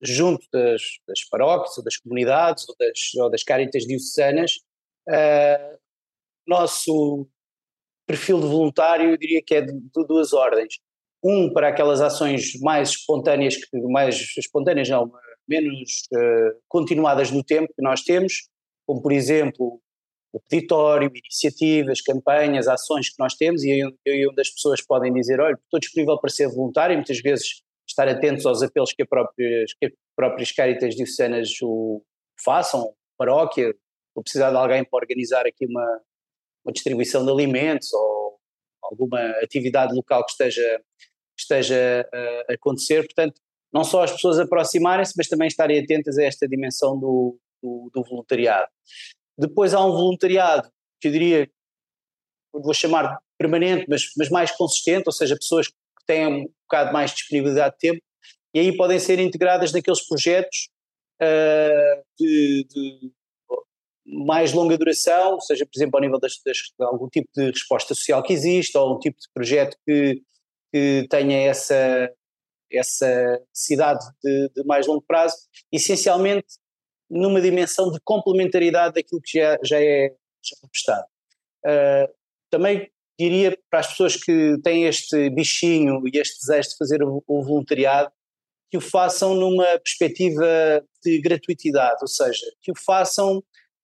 junto 0.00 0.46
das, 0.52 0.82
das, 1.06 1.24
paróquias, 1.28 1.76
ou 1.76 1.84
das 1.84 1.96
comunidades, 1.96 2.68
ou 2.68 2.74
das, 2.78 3.14
ou 3.16 3.30
das 3.30 3.42
caritas 3.42 3.84
diocesanas. 3.84 4.52
Uh, 5.08 5.78
nosso 6.46 7.28
perfil 8.08 8.40
de 8.40 8.46
voluntário, 8.46 9.10
eu 9.10 9.18
diria 9.18 9.42
que 9.46 9.54
é 9.54 9.60
de, 9.60 9.72
de, 9.72 10.06
duas 10.08 10.32
ordens. 10.32 10.78
Um 11.22 11.52
para 11.52 11.68
aquelas 11.68 12.00
ações 12.00 12.58
mais 12.60 12.90
espontâneas, 12.90 13.56
que 13.56 13.78
mais 13.82 14.16
espontâneas 14.38 14.88
não, 14.88 15.12
menos 15.46 16.08
uh, 16.12 16.58
continuadas 16.66 17.30
no 17.30 17.44
tempo 17.44 17.72
que 17.74 17.82
nós 17.82 18.02
temos, 18.02 18.48
como 18.86 19.02
por 19.02 19.12
exemplo 19.12 19.80
o 20.32 20.40
peditório, 20.40 21.10
iniciativas, 21.14 22.00
campanhas, 22.00 22.68
ações 22.68 23.08
que 23.10 23.16
nós 23.18 23.34
temos, 23.34 23.62
e 23.62 23.78
eu, 23.78 23.90
eu 24.04 24.30
onde 24.30 24.40
as 24.40 24.50
pessoas 24.50 24.80
podem 24.84 25.12
dizer: 25.12 25.40
olha, 25.40 25.54
estou 25.54 25.80
disponível 25.80 26.18
para 26.18 26.30
ser 26.30 26.48
voluntário, 26.48 26.94
e 26.94 26.96
muitas 26.96 27.18
vezes 27.20 27.62
estar 27.86 28.08
atentos 28.08 28.46
aos 28.46 28.62
apelos 28.62 28.92
que, 28.92 29.04
próprias, 29.04 29.74
que 29.74 29.86
as 29.86 29.92
próprias 30.14 30.52
Caritas 30.52 30.94
Diocesanas 30.94 31.50
o 31.62 32.02
façam, 32.44 32.92
paróquia, 33.18 33.74
ou 34.14 34.22
precisar 34.22 34.50
de 34.50 34.56
alguém 34.56 34.84
para 34.84 34.98
organizar 34.98 35.46
aqui 35.46 35.66
uma, 35.66 36.00
uma 36.68 36.72
distribuição 36.72 37.24
de 37.24 37.32
alimentos 37.32 37.92
ou 37.92 38.38
alguma 38.82 39.20
atividade 39.42 39.94
local 39.94 40.24
que 40.24 40.32
esteja, 40.32 40.80
esteja 41.36 42.08
a 42.48 42.52
acontecer. 42.52 43.04
Portanto, 43.04 43.40
não 43.72 43.82
só 43.84 44.02
as 44.02 44.12
pessoas 44.12 44.38
aproximarem-se, 44.38 45.14
mas 45.16 45.28
também 45.28 45.48
estarem 45.48 45.82
atentas 45.82 46.18
a 46.18 46.24
esta 46.24 46.46
dimensão 46.46 46.98
do, 46.98 47.38
do, 47.62 47.90
do, 47.92 48.04
voluntariado. 48.04 48.68
Depois 49.38 49.74
há 49.74 49.84
um 49.84 49.92
voluntariado 49.92 50.70
que 51.00 51.08
eu 51.08 51.12
diria, 51.12 51.50
vou 52.52 52.74
chamar 52.74 53.18
permanente, 53.38 53.86
mas, 53.88 54.02
mas 54.16 54.28
mais 54.30 54.50
consistente, 54.50 55.04
ou 55.06 55.12
seja, 55.12 55.36
pessoas 55.36 55.68
que 55.68 55.74
têm 56.06 56.26
um 56.26 56.46
bocado 56.64 56.92
mais 56.92 57.12
disponibilidade 57.12 57.74
de 57.74 57.78
tempo, 57.78 58.02
e 58.54 58.60
aí 58.60 58.76
podem 58.76 58.98
ser 58.98 59.18
integradas 59.18 59.72
naqueles 59.72 60.06
projetos 60.06 60.70
uh, 61.22 62.02
de, 62.18 62.66
de, 62.68 63.12
mais 64.08 64.52
longa 64.52 64.78
duração, 64.78 65.40
seja, 65.40 65.66
por 65.66 65.78
exemplo, 65.78 65.96
ao 65.96 66.00
nível 66.00 66.18
das, 66.18 66.40
das, 66.44 66.56
de 66.56 66.84
algum 66.84 67.08
tipo 67.08 67.28
de 67.34 67.50
resposta 67.50 67.94
social 67.94 68.22
que 68.22 68.32
existe, 68.32 68.76
ou 68.76 68.96
um 68.96 68.98
tipo 68.98 69.18
de 69.20 69.28
projeto 69.34 69.76
que, 69.86 70.22
que 70.72 71.06
tenha 71.10 71.38
essa, 71.38 72.10
essa 72.72 73.40
necessidade 73.50 74.04
de, 74.22 74.50
de, 74.56 74.64
mais 74.64 74.86
longo 74.86 75.02
prazo, 75.02 75.36
essencialmente 75.72 76.46
numa 77.10 77.40
dimensão 77.40 77.90
de 77.90 77.98
complementaridade 78.04 78.94
daquilo 78.94 79.20
que 79.22 79.38
já, 79.38 79.58
já 79.62 79.80
é 79.80 80.14
é 80.64 80.68
prestado. 80.68 81.04
Uh, 81.66 82.14
também 82.50 82.90
diria 83.18 83.58
para 83.68 83.80
as 83.80 83.88
pessoas 83.88 84.16
que 84.16 84.56
têm 84.62 84.84
este 84.84 85.28
bichinho 85.30 86.00
e 86.06 86.18
este 86.18 86.38
desejo 86.38 86.70
de 86.70 86.76
fazer 86.76 87.02
o, 87.02 87.22
o 87.26 87.42
voluntariado, 87.42 88.10
que 88.70 88.78
o 88.78 88.80
façam 88.80 89.34
numa 89.34 89.66
perspectiva 89.78 90.46
de 91.02 91.20
gratuitidade, 91.20 91.98
ou 92.00 92.08
seja, 92.08 92.46
que 92.62 92.70
o 92.70 92.74
façam 92.76 93.42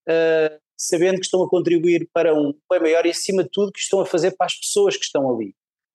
uh, 0.08 0.60
sabendo 0.76 1.18
que 1.18 1.24
estão 1.24 1.42
a 1.42 1.48
contribuir 1.48 2.08
para 2.12 2.34
um 2.34 2.52
bem 2.70 2.80
maior 2.80 3.06
e, 3.06 3.10
acima 3.10 3.44
de 3.44 3.50
tudo, 3.50 3.72
que 3.72 3.80
estão 3.80 4.00
a 4.00 4.06
fazer 4.06 4.32
para 4.36 4.46
as 4.46 4.54
pessoas 4.54 4.96
que 4.96 5.04
estão 5.04 5.28
ali. 5.34 5.54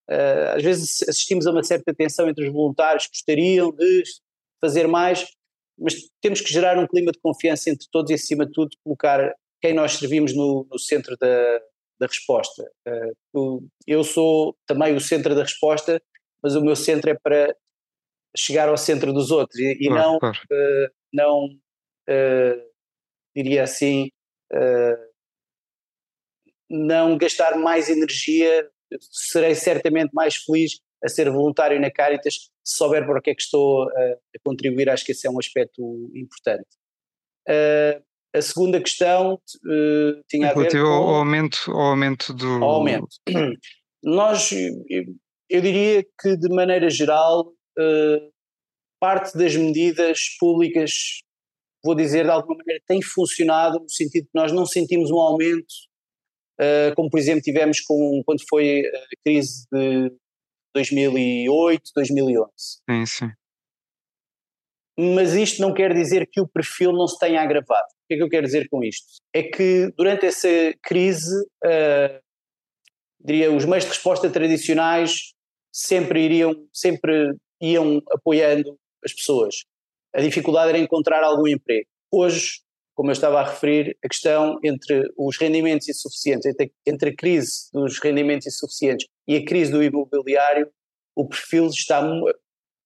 Uh, 0.10 0.56
às 0.56 0.64
vezes 0.64 1.04
assistimos 1.08 1.46
a 1.46 1.52
uma 1.52 1.64
certa 1.64 1.94
tensão 1.94 2.28
entre 2.28 2.48
os 2.48 2.54
voluntários 2.54 3.06
que 3.06 3.12
gostariam 3.14 3.72
de 3.72 4.04
fazer 4.60 4.88
mais, 4.88 5.26
mas 5.78 5.96
temos 6.22 6.42
que 6.42 6.52
gerar 6.52 6.78
um 6.78 6.88
clima 6.88 7.12
de 7.12 7.20
confiança 7.20 7.70
entre 7.70 7.88
todos 7.92 8.12
e, 8.12 8.16
acima 8.16 8.46
de 8.46 8.52
tudo, 8.52 8.76
colocar 8.84 9.34
quem 9.62 9.74
nós 9.74 9.94
servimos 9.94 10.36
no, 10.36 10.66
no 10.70 10.80
centro 10.80 11.16
da, 11.18 11.60
da 12.00 12.08
resposta. 12.08 12.64
Uh, 13.36 13.68
eu 13.86 14.04
sou 14.04 14.56
também 14.66 14.96
o 14.96 15.02
centro 15.02 15.36
da 15.36 15.44
resposta, 15.44 16.02
mas 16.42 16.56
o 16.56 16.62
meu 16.62 16.76
centro 16.76 17.10
é 17.10 17.14
para 17.14 17.56
chegar 18.36 18.70
ao 18.70 18.78
centro 18.78 19.12
dos 19.12 19.32
outros 19.32 19.60
e, 19.60 19.78
e 19.82 19.90
não, 19.90 20.18
uh, 20.18 20.90
não 21.12 21.46
uh, 21.46 22.69
diria 23.44 23.64
assim, 23.64 24.10
não 26.70 27.18
gastar 27.18 27.58
mais 27.58 27.90
energia. 27.90 28.70
Serei 29.00 29.56
certamente 29.56 30.12
mais 30.14 30.36
feliz 30.36 30.80
a 31.04 31.08
ser 31.08 31.30
voluntário 31.30 31.80
na 31.80 31.92
Caritas 31.92 32.50
se 32.64 32.78
souber 32.78 33.06
para 33.06 33.20
o 33.20 33.22
que 33.22 33.32
é 33.32 33.36
que 33.36 33.42
estou 33.42 33.84
a, 33.84 34.04
a 34.12 34.40
contribuir. 34.44 34.90
Acho 34.90 35.06
que 35.06 35.12
esse 35.12 35.28
é 35.28 35.30
um 35.32 35.40
aspecto 35.40 36.12
importante. 36.14 36.68
Uh, 37.48 38.04
a 38.36 38.42
segunda 38.42 38.80
questão 38.80 39.42
tinha 40.28 40.52
a 40.52 40.54
ver 40.54 40.72
com... 40.72 40.78
ao 40.78 41.16
aumento, 41.16 41.72
ao 41.72 41.82
aumento 41.82 42.34
do... 42.34 42.64
Ao 42.64 42.70
aumento. 42.76 43.08
Nós, 44.04 44.52
eu, 44.52 45.62
diria 45.62 46.06
que 46.20 46.38
de 46.38 46.48
maneira 46.50 46.90
geral, 46.90 47.52
parte 49.00 49.36
das 49.36 49.56
medidas 49.56 50.38
públicas, 50.40 51.22
vou 51.84 51.96
dizer 51.96 52.24
de 52.26 52.30
alguma 52.30 52.58
maneira, 52.58 52.82
tem 52.88 53.02
funcionado 53.02 53.80
no 53.80 53.90
sentido 53.90 54.26
que 54.26 54.36
nós 54.36 54.52
não 54.52 54.66
sentimos 54.66 55.12
um 55.12 55.20
aumento, 55.20 55.74
uh, 56.60 56.94
como 56.96 57.10
por 57.10 57.20
exemplo 57.20 57.42
tivemos 57.42 57.82
com, 57.82 58.22
quando 58.26 58.42
foi 58.50 58.82
a 58.86 59.24
crise 59.24 59.66
de 59.72 60.12
2008, 60.76 61.82
2011. 61.96 62.52
Sim, 62.90 63.06
sim. 63.06 63.32
Mas 64.98 65.34
isto 65.34 65.62
não 65.62 65.74
quer 65.74 65.94
dizer 65.94 66.28
que 66.30 66.42
o 66.42 66.48
perfil 66.48 66.92
não 66.92 67.08
se 67.08 67.18
tenha 67.18 67.42
agravado. 67.42 67.88
O 67.88 68.08
que 68.08 68.16
é 68.16 68.18
que 68.18 68.24
eu 68.24 68.30
quero 68.30 68.46
dizer 68.46 68.68
com 68.68 68.84
isto? 68.84 69.08
É 69.34 69.44
que 69.44 69.90
durante 69.96 70.26
essa 70.26 70.50
crise, 70.84 71.34
uh, 71.64 72.20
diria, 73.24 73.50
os 73.50 73.64
meios 73.64 73.86
de 73.86 73.92
resposta 73.92 74.30
tradicionais 74.30 75.34
sempre 75.72 76.26
iriam, 76.26 76.54
sempre 76.74 77.34
iam 77.62 78.02
apoiando 78.12 78.78
as 79.04 79.14
pessoas. 79.14 79.64
A 80.16 80.22
dificuldade 80.22 80.70
era 80.70 80.80
encontrar 80.80 81.24
algum 81.24 81.48
emprego. 81.48 81.88
Hoje, 82.12 82.62
como 82.96 83.10
eu 83.10 83.14
estava 83.14 83.40
a 83.40 83.50
referir, 83.50 83.98
a 84.04 84.10
questão 84.10 84.60
entre 84.64 85.02
os 85.18 85.38
rendimentos 85.38 85.88
insuficientes, 85.88 86.46
entre, 86.46 86.74
entre 86.86 87.10
a 87.12 87.16
crise 87.16 87.70
dos 87.72 88.00
rendimentos 88.00 88.48
insuficientes 88.48 89.08
e 89.28 89.38
a 89.38 89.46
crise 89.46 89.72
do 89.72 89.82
imobiliário, 89.82 90.70
o 91.16 91.28
perfil 91.28 91.68
está. 91.68 92.02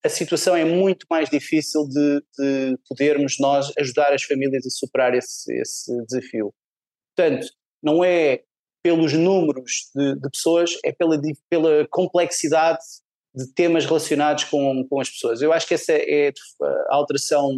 A 0.04 0.08
situação 0.08 0.54
é 0.54 0.64
muito 0.64 1.06
mais 1.10 1.30
difícil 1.30 1.88
de, 1.88 2.22
de 2.38 2.78
podermos 2.86 3.38
nós 3.40 3.72
ajudar 3.78 4.12
as 4.12 4.22
famílias 4.22 4.66
a 4.66 4.70
superar 4.70 5.14
esse, 5.14 5.52
esse 5.58 5.90
desafio. 6.04 6.54
Portanto, 7.16 7.46
não 7.82 8.04
é 8.04 8.42
pelos 8.84 9.14
números 9.14 9.90
de, 9.94 10.14
de 10.14 10.30
pessoas, 10.30 10.78
é 10.84 10.92
pela, 10.92 11.18
pela 11.48 11.88
complexidade 11.88 12.84
de 13.34 13.52
temas 13.52 13.84
relacionados 13.84 14.44
com, 14.44 14.86
com 14.88 15.00
as 15.00 15.10
pessoas. 15.10 15.42
Eu 15.42 15.52
acho 15.52 15.66
que 15.66 15.74
essa 15.74 15.92
é 15.92 16.32
a 16.88 16.94
alteração 16.94 17.50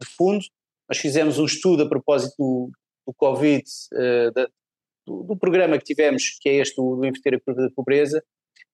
de 0.00 0.08
fundo. 0.16 0.44
Nós 0.88 0.98
fizemos 0.98 1.38
um 1.38 1.44
estudo 1.44 1.82
a 1.82 1.88
propósito 1.88 2.34
do, 2.38 2.70
do 3.06 3.14
Covid, 3.14 3.62
uh, 3.92 4.32
da, 4.32 4.48
do, 5.06 5.24
do, 5.24 5.36
programa 5.36 5.76
que 5.76 5.84
tivemos, 5.84 6.38
que 6.40 6.48
é 6.48 6.54
este 6.54 6.76
do, 6.76 6.96
do 6.96 7.04
Inverter 7.04 7.34
a 7.34 7.40
Curva 7.40 7.62
da 7.62 7.70
Pobreza, 7.74 8.24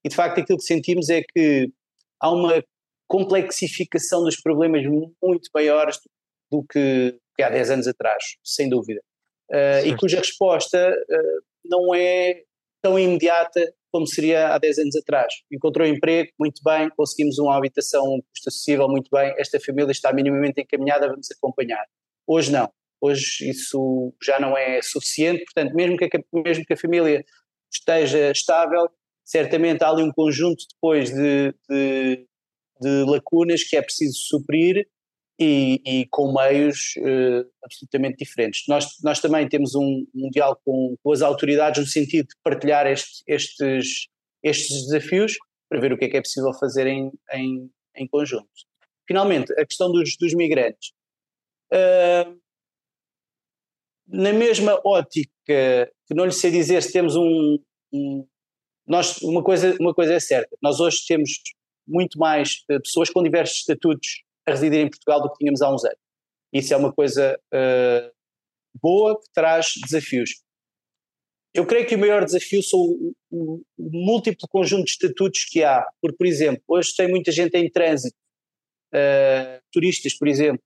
e 0.05 0.09
de 0.09 0.15
facto 0.15 0.41
aquilo 0.41 0.59
que 0.59 0.65
sentimos 0.65 1.09
é 1.09 1.23
que 1.23 1.73
há 2.21 2.31
uma 2.31 2.63
complexificação 3.09 4.23
dos 4.23 4.41
problemas 4.41 4.85
muito 4.87 5.51
maiores 5.53 5.99
do, 6.51 6.61
do 6.61 6.67
que, 6.67 7.19
que, 7.37 7.43
há 7.43 7.51
10 7.51 7.71
anos 7.71 7.89
atrás, 7.89 8.23
sem 8.45 8.69
dúvida. 8.69 9.01
Uh, 9.51 9.87
e 9.87 9.97
cuja 9.97 10.19
resposta 10.19 10.91
uh, 10.91 11.45
não 11.65 11.95
é 11.95 12.43
tão 12.81 12.99
imediata 12.99 13.75
como 13.95 14.09
seria 14.09 14.49
há 14.49 14.59
10 14.59 14.79
anos 14.79 14.97
atrás. 14.97 15.33
Encontrou 15.53 15.87
emprego, 15.87 16.33
muito 16.37 16.61
bem, 16.65 16.91
conseguimos 16.97 17.39
uma 17.39 17.57
habitação 17.57 18.03
um 18.03 18.21
custo 18.29 18.49
acessível, 18.49 18.89
muito 18.89 19.09
bem, 19.09 19.33
esta 19.39 19.61
família 19.61 19.93
está 19.93 20.13
minimamente 20.13 20.61
encaminhada, 20.61 21.07
vamos 21.07 21.31
acompanhar. 21.31 21.85
Hoje 22.27 22.51
não, 22.51 22.69
hoje 23.01 23.49
isso 23.49 24.13
já 24.21 24.41
não 24.41 24.59
é 24.59 24.83
suficiente, 24.83 25.45
portanto, 25.45 25.77
mesmo 25.77 25.97
que 25.97 26.07
a, 26.07 26.09
mesmo 26.33 26.65
que 26.65 26.73
a 26.73 26.77
família 26.77 27.25
esteja 27.73 28.33
estável, 28.33 28.91
certamente 29.25 29.85
há 29.85 29.91
ali 29.91 30.03
um 30.03 30.11
conjunto 30.11 30.65
depois 30.75 31.11
de, 31.11 31.55
de, 31.71 32.27
de 32.81 33.05
lacunas 33.09 33.63
que 33.63 33.77
é 33.77 33.83
preciso 33.83 34.19
suprir 34.19 34.89
e, 35.39 35.81
e 35.85 36.07
com 36.07 36.33
meios 36.33 36.95
uh, 36.99 37.51
absolutamente 37.63 38.19
diferentes. 38.19 38.65
Nós, 38.69 38.87
nós 39.03 39.21
também 39.21 39.49
temos 39.49 39.75
um, 39.75 40.07
um 40.15 40.31
diálogo 40.31 40.61
com, 40.65 40.97
com, 41.03 41.13
as 41.13 41.23
autoridades 41.23 41.81
no 41.81 41.87
sentido 41.87 42.29
de 42.29 42.37
partilhar 42.43 42.87
este, 42.87 43.23
estes, 43.27 44.09
estes 44.43 44.87
desafios 44.87 45.35
para 45.69 45.81
ver 45.81 45.93
o 45.93 45.99
que 45.99 46.05
é 46.05 46.09
que 46.09 46.17
é 46.17 46.23
possível 46.23 46.53
fazer 46.55 46.87
em, 46.87 47.11
em, 47.33 47.71
em 47.97 48.07
conjunto. 48.07 48.49
Finalmente, 49.07 49.53
a 49.59 49.67
questão 49.67 49.91
dos, 49.91 50.17
dos 50.17 50.35
migrantes. 50.35 50.93
Uh, 51.73 52.39
na 54.07 54.33
mesma 54.33 54.81
ótica, 54.85 55.31
que 55.47 56.15
não 56.15 56.27
lhe 56.27 56.33
sei 56.33 56.51
dizer 56.51 56.83
se 56.83 56.93
temos 56.93 57.17
um, 57.17 57.59
um, 57.93 58.27
nós, 58.87 59.21
uma 59.23 59.43
coisa, 59.43 59.77
uma 59.81 59.95
coisa 59.95 60.15
é 60.15 60.21
certa, 60.21 60.57
nós 60.63 60.79
hoje 60.79 60.99
temos 61.09 61.41
muito 61.87 62.19
mais 62.19 62.63
uh, 62.71 62.81
pessoas 62.81 63.11
com 63.11 63.23
diversos 63.23 63.59
estatutos 63.59 64.23
a 64.47 64.53
residir 64.53 64.81
em 64.81 64.91
Portugal 64.91 65.23
do 65.23 65.31
que 65.31 65.39
tínhamos 65.39 65.63
há 65.63 65.73
uns 65.73 65.85
anos. 65.85 65.99
Isso 66.53 66.73
é 66.73 66.77
uma 66.77 66.93
coisa 66.93 67.39
uh, 67.53 68.13
boa 68.81 69.19
que 69.21 69.27
traz 69.33 69.73
desafios. 69.83 70.31
Eu 71.53 71.67
creio 71.67 71.87
que 71.87 71.95
o 71.95 71.99
maior 71.99 72.25
desafio 72.25 72.63
são 72.63 72.81
o, 72.81 73.15
o, 73.31 73.63
o, 73.79 73.91
múltiplo 73.93 74.49
conjunto 74.49 74.85
de 74.85 74.91
estatutos 74.91 75.45
que 75.45 75.63
há. 75.63 75.85
Porque, 76.01 76.17
por 76.17 76.27
exemplo, 76.27 76.63
hoje 76.67 76.95
tem 76.97 77.09
muita 77.09 77.31
gente 77.31 77.57
em 77.57 77.71
trânsito, 77.71 78.17
uh, 78.93 79.63
turistas, 79.73 80.15
por 80.15 80.27
exemplo, 80.27 80.63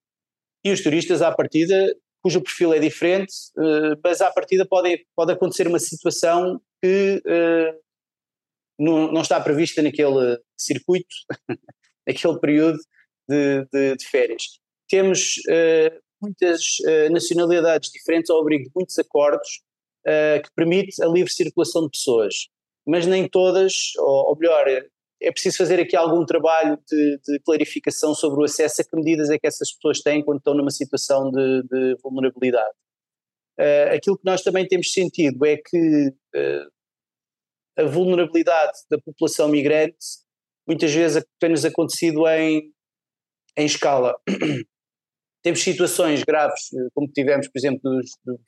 e 0.64 0.72
os 0.72 0.82
turistas 0.82 1.22
à 1.22 1.30
partida, 1.30 1.94
cujo 2.22 2.42
perfil 2.42 2.72
é 2.72 2.78
diferente, 2.78 3.32
uh, 3.56 3.98
mas 4.02 4.20
à 4.20 4.30
partida 4.30 4.66
pode, 4.66 5.06
pode 5.14 5.32
acontecer 5.32 5.66
uma 5.66 5.78
situação 5.78 6.60
que 6.82 7.22
uh, 7.26 7.80
não, 8.78 9.12
não 9.12 9.20
está 9.22 9.40
prevista 9.40 9.82
naquele 9.82 10.38
circuito, 10.58 11.14
naquele 12.06 12.38
período 12.40 12.78
de, 13.28 13.66
de, 13.72 13.96
de 13.96 14.06
férias. 14.06 14.42
temos 14.88 15.36
uh, 15.48 16.00
muitas 16.20 16.78
uh, 16.80 17.12
nacionalidades 17.12 17.90
diferentes 17.90 18.30
ao 18.30 18.40
abrigo 18.40 18.64
de 18.64 18.70
muitos 18.74 18.98
acordos 18.98 19.62
uh, 20.06 20.42
que 20.42 20.50
permite 20.54 21.02
a 21.02 21.06
livre 21.06 21.32
circulação 21.32 21.84
de 21.84 21.90
pessoas, 21.90 22.48
mas 22.86 23.06
nem 23.06 23.28
todas, 23.28 23.92
ou, 23.98 24.30
ou 24.30 24.36
melhor, 24.38 24.66
é 25.20 25.32
preciso 25.32 25.58
fazer 25.58 25.80
aqui 25.80 25.96
algum 25.96 26.24
trabalho 26.24 26.78
de, 26.88 27.18
de, 27.26 27.40
clarificação 27.40 28.14
sobre 28.14 28.40
o 28.40 28.44
acesso 28.44 28.80
a 28.80 28.84
que 28.84 28.96
medidas 28.96 29.30
é 29.30 29.38
que 29.38 29.46
essas 29.46 29.72
pessoas 29.72 30.00
têm 30.00 30.24
quando 30.24 30.38
estão 30.38 30.54
numa 30.54 30.70
situação 30.70 31.30
de, 31.30 31.62
de 31.64 31.96
vulnerabilidade. 32.02 32.74
Uh, 33.58 33.94
aquilo 33.94 34.16
que 34.16 34.24
nós 34.24 34.42
também 34.42 34.66
temos 34.66 34.92
sentido 34.92 35.44
é 35.44 35.56
que 35.56 36.08
uh, 36.36 36.70
a 37.76 37.84
vulnerabilidade 37.84 38.78
da 38.88 38.98
população 38.98 39.48
migrante 39.48 39.96
muitas 40.66 40.92
vezes 40.92 41.24
tem-nos 41.40 41.64
acontecido 41.64 42.26
em, 42.28 42.72
em 43.58 43.66
escala. 43.66 44.14
temos 45.42 45.62
situações 45.62 46.22
graves, 46.22 46.72
eh, 46.72 46.88
como 46.94 47.08
tivemos, 47.08 47.48
por 47.48 47.58
exemplo, 47.58 47.80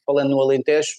falando 0.07 0.31
no 0.31 0.41
Alentejo, 0.41 0.93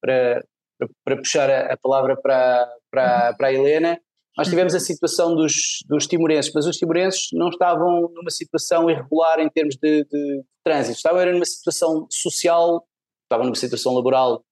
para, 0.00 0.44
para, 0.78 0.88
para 1.04 1.16
puxar 1.16 1.50
a, 1.50 1.72
a, 1.72 1.76
palavra 1.76 2.16
para, 2.20 2.68
para, 2.90 3.34
para 3.34 3.48
a 3.48 3.52
Helena, 3.52 4.00
nós 4.36 4.48
tivemos 4.48 4.74
a 4.74 4.80
situação 4.80 5.34
dos, 5.34 5.80
dos 5.86 6.06
timorenses, 6.06 6.52
mas 6.54 6.66
os 6.66 6.76
timorenses 6.76 7.28
não 7.32 7.48
estavam 7.48 8.08
numa 8.14 8.30
situação 8.30 8.88
irregular 8.88 9.40
em 9.40 9.48
termos 9.48 9.76
de, 9.76 10.04
de 10.04 10.44
trânsito, 10.64 10.96
estavam 10.96 11.24
numa 11.32 11.44
situação 11.44 12.06
social, 12.10 12.86
estavam 13.24 13.46
numa 13.46 13.56
situação 13.56 13.94
laboral 13.94 14.44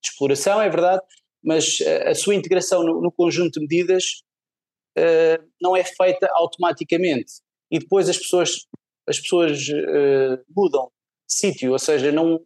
de 0.00 0.10
exploração, 0.10 0.62
é 0.62 0.68
verdade, 0.68 1.02
mas 1.42 1.78
a, 1.80 2.10
a 2.10 2.14
sua 2.14 2.34
integração 2.34 2.84
no, 2.84 3.00
no, 3.00 3.10
conjunto 3.10 3.58
de 3.58 3.60
medidas 3.60 4.22
uh, 4.96 5.44
não 5.60 5.76
é 5.76 5.82
feita 5.82 6.28
automaticamente. 6.32 7.43
E 7.74 7.78
depois 7.80 8.08
as 8.08 8.16
pessoas, 8.16 8.68
as 9.08 9.18
pessoas 9.18 9.68
uh, 9.68 10.44
mudam 10.56 10.92
de 11.28 11.34
sítio, 11.34 11.72
ou 11.72 11.78
seja, 11.78 12.12
não, 12.12 12.40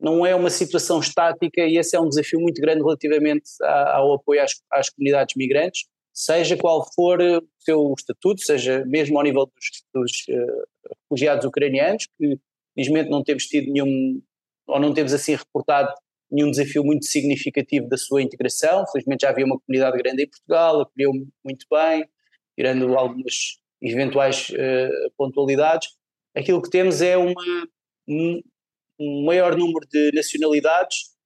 não 0.00 0.24
é 0.24 0.36
uma 0.36 0.50
situação 0.50 1.00
estática 1.00 1.62
e 1.62 1.76
esse 1.76 1.96
é 1.96 2.00
um 2.00 2.08
desafio 2.08 2.38
muito 2.38 2.60
grande 2.60 2.84
relativamente 2.84 3.50
ao 3.60 4.14
apoio 4.14 4.40
às, 4.40 4.52
às 4.70 4.88
comunidades 4.88 5.34
migrantes, 5.34 5.88
seja 6.14 6.56
qual 6.56 6.88
for 6.94 7.20
o 7.20 7.42
seu 7.58 7.92
estatuto, 7.98 8.40
seja 8.40 8.84
mesmo 8.86 9.18
ao 9.18 9.24
nível 9.24 9.46
dos, 9.46 9.82
dos 9.92 10.12
uh, 10.28 10.94
refugiados 11.02 11.44
ucranianos, 11.44 12.06
que 12.16 12.38
felizmente 12.72 13.10
não 13.10 13.24
temos 13.24 13.46
tido 13.46 13.72
nenhum, 13.72 14.22
ou 14.68 14.78
não 14.78 14.94
temos 14.94 15.12
assim 15.12 15.34
reportado 15.34 15.92
nenhum 16.30 16.52
desafio 16.52 16.84
muito 16.84 17.04
significativo 17.04 17.88
da 17.88 17.96
sua 17.96 18.22
integração, 18.22 18.86
felizmente 18.92 19.22
já 19.22 19.30
havia 19.30 19.44
uma 19.44 19.58
comunidade 19.58 19.98
grande 19.98 20.22
em 20.22 20.28
Portugal, 20.28 20.82
acolheu 20.82 21.10
muito 21.44 21.66
bem, 21.68 22.08
tirando 22.56 22.96
algumas 22.96 23.58
eventuais 23.80 24.50
uh, 24.50 25.12
pontualidades, 25.16 25.88
aquilo 26.36 26.62
que 26.62 26.70
temos 26.70 27.00
é 27.00 27.16
uma, 27.16 27.68
um 28.08 29.24
maior 29.24 29.56
número 29.56 29.86
de 29.88 30.10
nacionalidades 30.12 31.16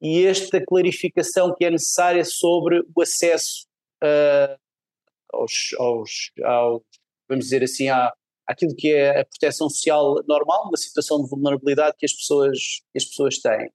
e 0.00 0.24
esta 0.24 0.64
clarificação 0.64 1.54
que 1.54 1.64
é 1.64 1.70
necessária 1.70 2.24
sobre 2.24 2.80
o 2.94 3.02
acesso 3.02 3.66
uh, 4.02 4.58
aos, 5.32 5.74
aos, 5.78 6.32
vamos 7.28 7.44
dizer 7.44 7.62
assim, 7.62 7.88
à, 7.88 8.12
àquilo 8.46 8.74
que 8.74 8.92
é 8.92 9.20
a 9.20 9.24
proteção 9.24 9.68
social 9.68 10.16
normal, 10.26 10.68
uma 10.68 10.76
situação 10.76 11.22
de 11.22 11.28
vulnerabilidade 11.28 11.96
que 11.98 12.06
as 12.06 12.12
pessoas, 12.12 12.58
que 12.92 12.98
as 12.98 13.04
pessoas 13.04 13.38
têm. 13.38 13.70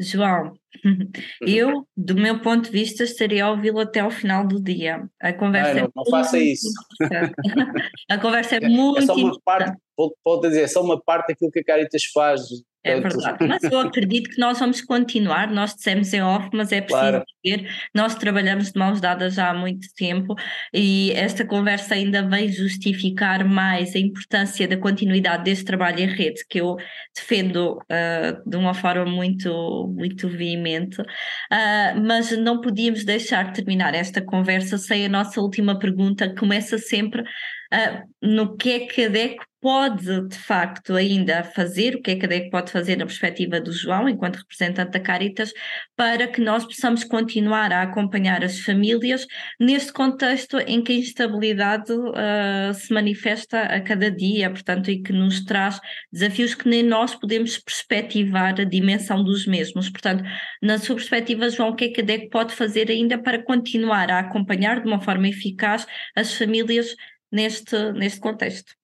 João, 0.00 0.54
uhum. 0.84 1.10
eu, 1.42 1.86
do 1.94 2.14
meu 2.14 2.40
ponto 2.40 2.64
de 2.64 2.70
vista, 2.70 3.04
estaria 3.04 3.44
a 3.44 3.50
ouvi-lo 3.50 3.80
até 3.80 4.00
ao 4.00 4.10
final 4.10 4.46
do 4.46 4.60
dia. 4.60 5.06
A 5.20 5.32
conversa 5.32 5.74
não, 5.74 5.84
é 5.84 5.88
não 5.94 6.04
faça 6.06 6.38
isso. 6.38 6.68
a 8.10 8.18
conversa 8.18 8.56
é, 8.56 8.64
é 8.64 8.68
muito. 8.68 8.98
É 8.98 9.06
só 9.06 9.14
uma 9.14 9.38
parte, 9.44 9.78
vou, 9.96 10.16
vou 10.24 10.40
dizer, 10.40 10.62
é 10.62 10.68
só 10.68 10.82
uma 10.82 11.00
parte 11.00 11.28
daquilo 11.28 11.50
que 11.50 11.60
a 11.60 11.64
Caritas 11.64 12.04
faz 12.06 12.40
é 12.82 12.98
verdade, 12.98 13.46
mas 13.46 13.62
eu 13.62 13.78
acredito 13.78 14.30
que 14.30 14.40
nós 14.40 14.58
vamos 14.58 14.80
continuar, 14.80 15.50
nós 15.50 15.74
dissemos 15.74 16.12
em 16.14 16.22
off, 16.22 16.48
mas 16.54 16.72
é 16.72 16.80
preciso 16.80 17.10
claro. 17.10 17.24
dizer, 17.44 17.70
nós 17.94 18.14
trabalhamos 18.14 18.72
de 18.72 18.78
mãos 18.78 19.02
dadas 19.02 19.34
já 19.34 19.50
há 19.50 19.54
muito 19.54 19.86
tempo 19.94 20.34
e 20.72 21.12
esta 21.12 21.44
conversa 21.44 21.94
ainda 21.94 22.26
vem 22.26 22.48
justificar 22.48 23.44
mais 23.46 23.94
a 23.94 23.98
importância 23.98 24.66
da 24.66 24.78
continuidade 24.78 25.44
deste 25.44 25.66
trabalho 25.66 26.00
em 26.00 26.06
rede, 26.06 26.42
que 26.48 26.58
eu 26.60 26.76
defendo 27.14 27.76
uh, 27.76 28.48
de 28.50 28.56
uma 28.56 28.72
forma 28.72 29.04
muito, 29.04 29.92
muito 29.94 30.26
veemente, 30.26 31.02
uh, 31.02 32.00
mas 32.02 32.30
não 32.38 32.62
podíamos 32.62 33.04
deixar 33.04 33.44
de 33.44 33.56
terminar 33.56 33.94
esta 33.94 34.22
conversa 34.22 34.78
sem 34.78 35.04
a 35.04 35.08
nossa 35.08 35.38
última 35.38 35.78
pergunta, 35.78 36.30
que 36.30 36.36
começa 36.36 36.78
sempre 36.78 37.20
uh, 37.20 38.08
no 38.22 38.56
que 38.56 38.70
é 38.70 38.80
que 38.86 39.04
a 39.04 39.08
DECO 39.08 39.49
pode 39.60 40.28
de 40.28 40.36
facto 40.36 40.94
ainda 40.94 41.44
fazer, 41.44 41.94
o 41.94 42.00
que 42.00 42.12
é 42.12 42.16
que 42.16 42.24
a 42.24 42.28
DEC 42.28 42.50
pode 42.50 42.72
fazer 42.72 42.96
na 42.96 43.04
perspectiva 43.04 43.60
do 43.60 43.72
João, 43.72 44.08
enquanto 44.08 44.36
representante 44.36 44.92
da 44.92 45.00
Caritas, 45.00 45.52
para 45.94 46.26
que 46.26 46.40
nós 46.40 46.64
possamos 46.64 47.04
continuar 47.04 47.72
a 47.72 47.82
acompanhar 47.82 48.42
as 48.42 48.60
famílias 48.60 49.26
neste 49.58 49.92
contexto 49.92 50.58
em 50.60 50.82
que 50.82 50.92
a 50.92 50.96
instabilidade 50.96 51.92
uh, 51.92 52.72
se 52.74 52.92
manifesta 52.92 53.60
a 53.62 53.80
cada 53.80 54.10
dia, 54.10 54.50
portanto, 54.50 54.90
e 54.90 55.02
que 55.02 55.12
nos 55.12 55.44
traz 55.44 55.78
desafios 56.10 56.54
que 56.54 56.68
nem 56.68 56.82
nós 56.82 57.14
podemos 57.14 57.58
perspectivar 57.58 58.58
a 58.60 58.64
dimensão 58.64 59.22
dos 59.22 59.46
mesmos. 59.46 59.90
Portanto, 59.90 60.24
na 60.62 60.78
sua 60.78 60.96
perspectiva, 60.96 61.50
João, 61.50 61.70
o 61.70 61.74
que 61.76 61.84
é 61.84 61.88
que 61.88 62.00
a 62.00 62.04
DEC 62.04 62.30
pode 62.30 62.54
fazer 62.54 62.90
ainda 62.90 63.18
para 63.18 63.42
continuar 63.42 64.10
a 64.10 64.20
acompanhar 64.20 64.80
de 64.80 64.88
uma 64.88 65.00
forma 65.00 65.28
eficaz 65.28 65.86
as 66.16 66.34
famílias 66.34 66.94
neste, 67.30 67.92
neste 67.92 68.20
contexto? 68.20 68.79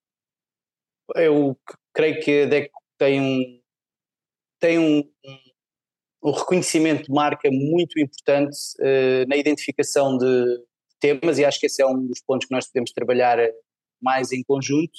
Eu 1.15 1.57
creio 1.95 2.21
que 2.21 2.43
a 2.43 2.47
DEC 2.47 2.71
tem 2.99 3.21
um, 3.21 3.61
tem 4.61 4.79
um, 4.79 5.03
um, 6.25 6.31
reconhecimento 6.31 7.05
de 7.05 7.13
marca 7.13 7.51
muito 7.51 7.99
importante 8.01 8.57
uh, 8.81 9.29
na 9.29 9.37
identificação 9.37 10.17
de 10.19 10.65
temas 10.99 11.39
e 11.39 11.45
acho 11.45 11.61
que 11.61 11.67
esse 11.67 11.83
é 11.83 11.87
um 11.87 12.07
dos 12.07 12.21
pontos 12.21 12.47
que 12.47 12.55
nós 12.55 12.67
podemos 12.67 12.91
trabalhar 12.93 13.39
mais 14.01 14.33
em 14.33 14.43
conjunto, 14.43 14.99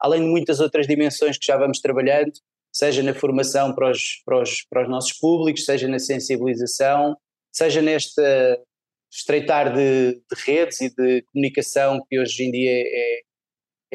além 0.00 0.22
de 0.22 0.28
muitas 0.28 0.60
outras 0.60 0.86
dimensões 0.86 1.38
que 1.38 1.46
já 1.46 1.56
vamos 1.56 1.80
trabalhando, 1.80 2.32
seja 2.72 3.02
na 3.02 3.14
formação 3.14 3.74
para 3.74 3.90
os, 3.90 4.22
para 4.24 4.42
os, 4.42 4.62
para 4.68 4.82
os 4.82 4.88
nossos 4.88 5.12
públicos, 5.12 5.64
seja 5.64 5.86
na 5.86 5.98
sensibilização, 5.98 7.16
seja 7.52 7.80
neste 7.80 8.20
estreitar 9.12 9.72
de, 9.72 10.14
de 10.14 10.42
redes 10.44 10.80
e 10.80 10.90
de 10.90 11.22
comunicação 11.32 12.04
que 12.08 12.18
hoje 12.18 12.42
em 12.42 12.50
dia 12.50 12.72
é, 12.72 13.20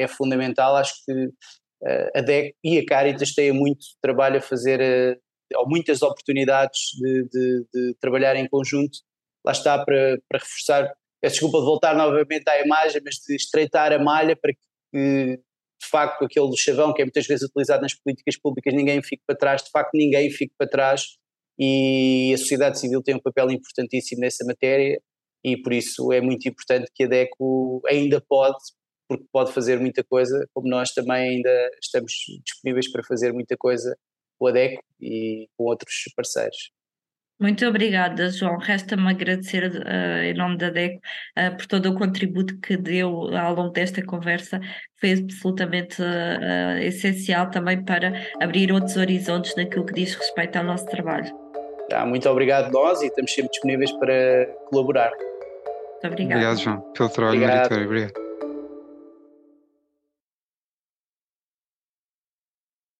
é 0.02 0.08
fundamental. 0.08 0.76
Acho 0.76 0.94
que 1.04 1.12
uh, 1.12 2.10
a 2.14 2.20
DEC 2.20 2.54
e 2.64 2.78
a 2.78 2.86
Caritas 2.86 3.32
têm 3.32 3.52
muito 3.52 3.84
trabalho 4.02 4.38
a 4.38 4.40
fazer, 4.40 4.80
uh, 4.80 5.58
ou 5.58 5.68
muitas 5.68 6.02
oportunidades 6.02 6.80
de, 7.00 7.28
de, 7.28 7.66
de, 7.72 7.94
trabalhar 8.00 8.36
em 8.36 8.48
conjunto. 8.48 8.98
Lá 9.44 9.52
está 9.52 9.84
para, 9.84 10.18
para 10.28 10.38
reforçar, 10.38 10.92
peço 11.20 11.34
desculpa 11.34 11.58
de 11.58 11.64
voltar 11.64 11.94
novamente 11.94 12.48
à 12.48 12.64
imagem, 12.64 13.00
mas 13.04 13.16
de 13.16 13.34
estreitar 13.34 13.92
a 13.92 13.98
malha 13.98 14.36
para 14.36 14.52
que 14.52 15.38
de 15.82 15.88
facto 15.88 16.24
aquele 16.24 16.54
chavão 16.56 16.92
que 16.92 17.00
é 17.00 17.04
muitas 17.04 17.26
vezes 17.26 17.48
utilizado 17.48 17.82
nas 17.82 17.94
políticas 17.94 18.36
públicas, 18.36 18.74
ninguém 18.74 19.02
fique 19.02 19.22
para 19.26 19.36
trás, 19.36 19.62
de 19.62 19.70
facto 19.70 19.92
ninguém 19.94 20.30
fique 20.30 20.52
para 20.58 20.68
trás 20.68 21.16
e 21.58 22.32
a 22.34 22.38
sociedade 22.38 22.78
civil 22.78 23.02
tem 23.02 23.14
um 23.14 23.20
papel 23.20 23.50
importantíssimo 23.50 24.20
nessa 24.20 24.44
matéria 24.44 25.00
e 25.44 25.56
por 25.56 25.72
isso 25.72 26.12
é 26.12 26.20
muito 26.20 26.46
importante 26.48 26.90
que 26.94 27.04
a 27.04 27.06
DECO 27.06 27.82
ainda 27.86 28.22
pode, 28.28 28.58
porque 29.10 29.26
pode 29.32 29.52
fazer 29.52 29.80
muita 29.80 30.04
coisa, 30.04 30.48
como 30.54 30.68
nós 30.68 30.92
também 30.92 31.30
ainda 31.30 31.70
estamos 31.82 32.12
disponíveis 32.44 32.90
para 32.92 33.02
fazer 33.02 33.32
muita 33.32 33.56
coisa 33.56 33.96
com 34.38 34.46
a 34.46 34.52
DECO 34.52 34.80
e 35.00 35.48
com 35.56 35.64
outros 35.64 36.04
parceiros. 36.14 36.70
Muito 37.40 37.66
obrigada, 37.66 38.30
João. 38.30 38.56
Resta-me 38.58 39.10
agradecer 39.10 39.64
uh, 39.64 40.22
em 40.22 40.34
nome 40.34 40.58
da 40.58 40.70
DECO 40.70 41.00
uh, 41.36 41.56
por 41.56 41.66
todo 41.66 41.90
o 41.90 41.94
contributo 41.98 42.56
que 42.60 42.76
deu 42.76 43.34
ao 43.34 43.54
longo 43.54 43.70
desta 43.72 44.04
conversa, 44.04 44.60
foi 45.00 45.12
absolutamente 45.12 46.00
uh, 46.00 46.78
essencial 46.82 47.50
também 47.50 47.84
para 47.84 48.12
abrir 48.40 48.70
outros 48.70 48.96
horizontes 48.96 49.56
naquilo 49.56 49.86
que 49.86 49.94
diz 49.94 50.14
respeito 50.14 50.56
ao 50.56 50.64
nosso 50.64 50.86
trabalho. 50.86 51.34
Tá, 51.88 52.06
muito 52.06 52.28
obrigado 52.28 52.70
nós 52.70 53.02
e 53.02 53.06
estamos 53.06 53.32
sempre 53.34 53.50
disponíveis 53.50 53.90
para 53.92 54.46
colaborar. 54.68 55.10
Muito 55.10 56.06
obrigada. 56.06 56.40
Obrigado, 56.40 56.58
João, 56.58 56.92
pelo 56.92 57.08
trabalho 57.08 57.42
obrigado. 57.42 57.72
Obrigado. 57.72 58.29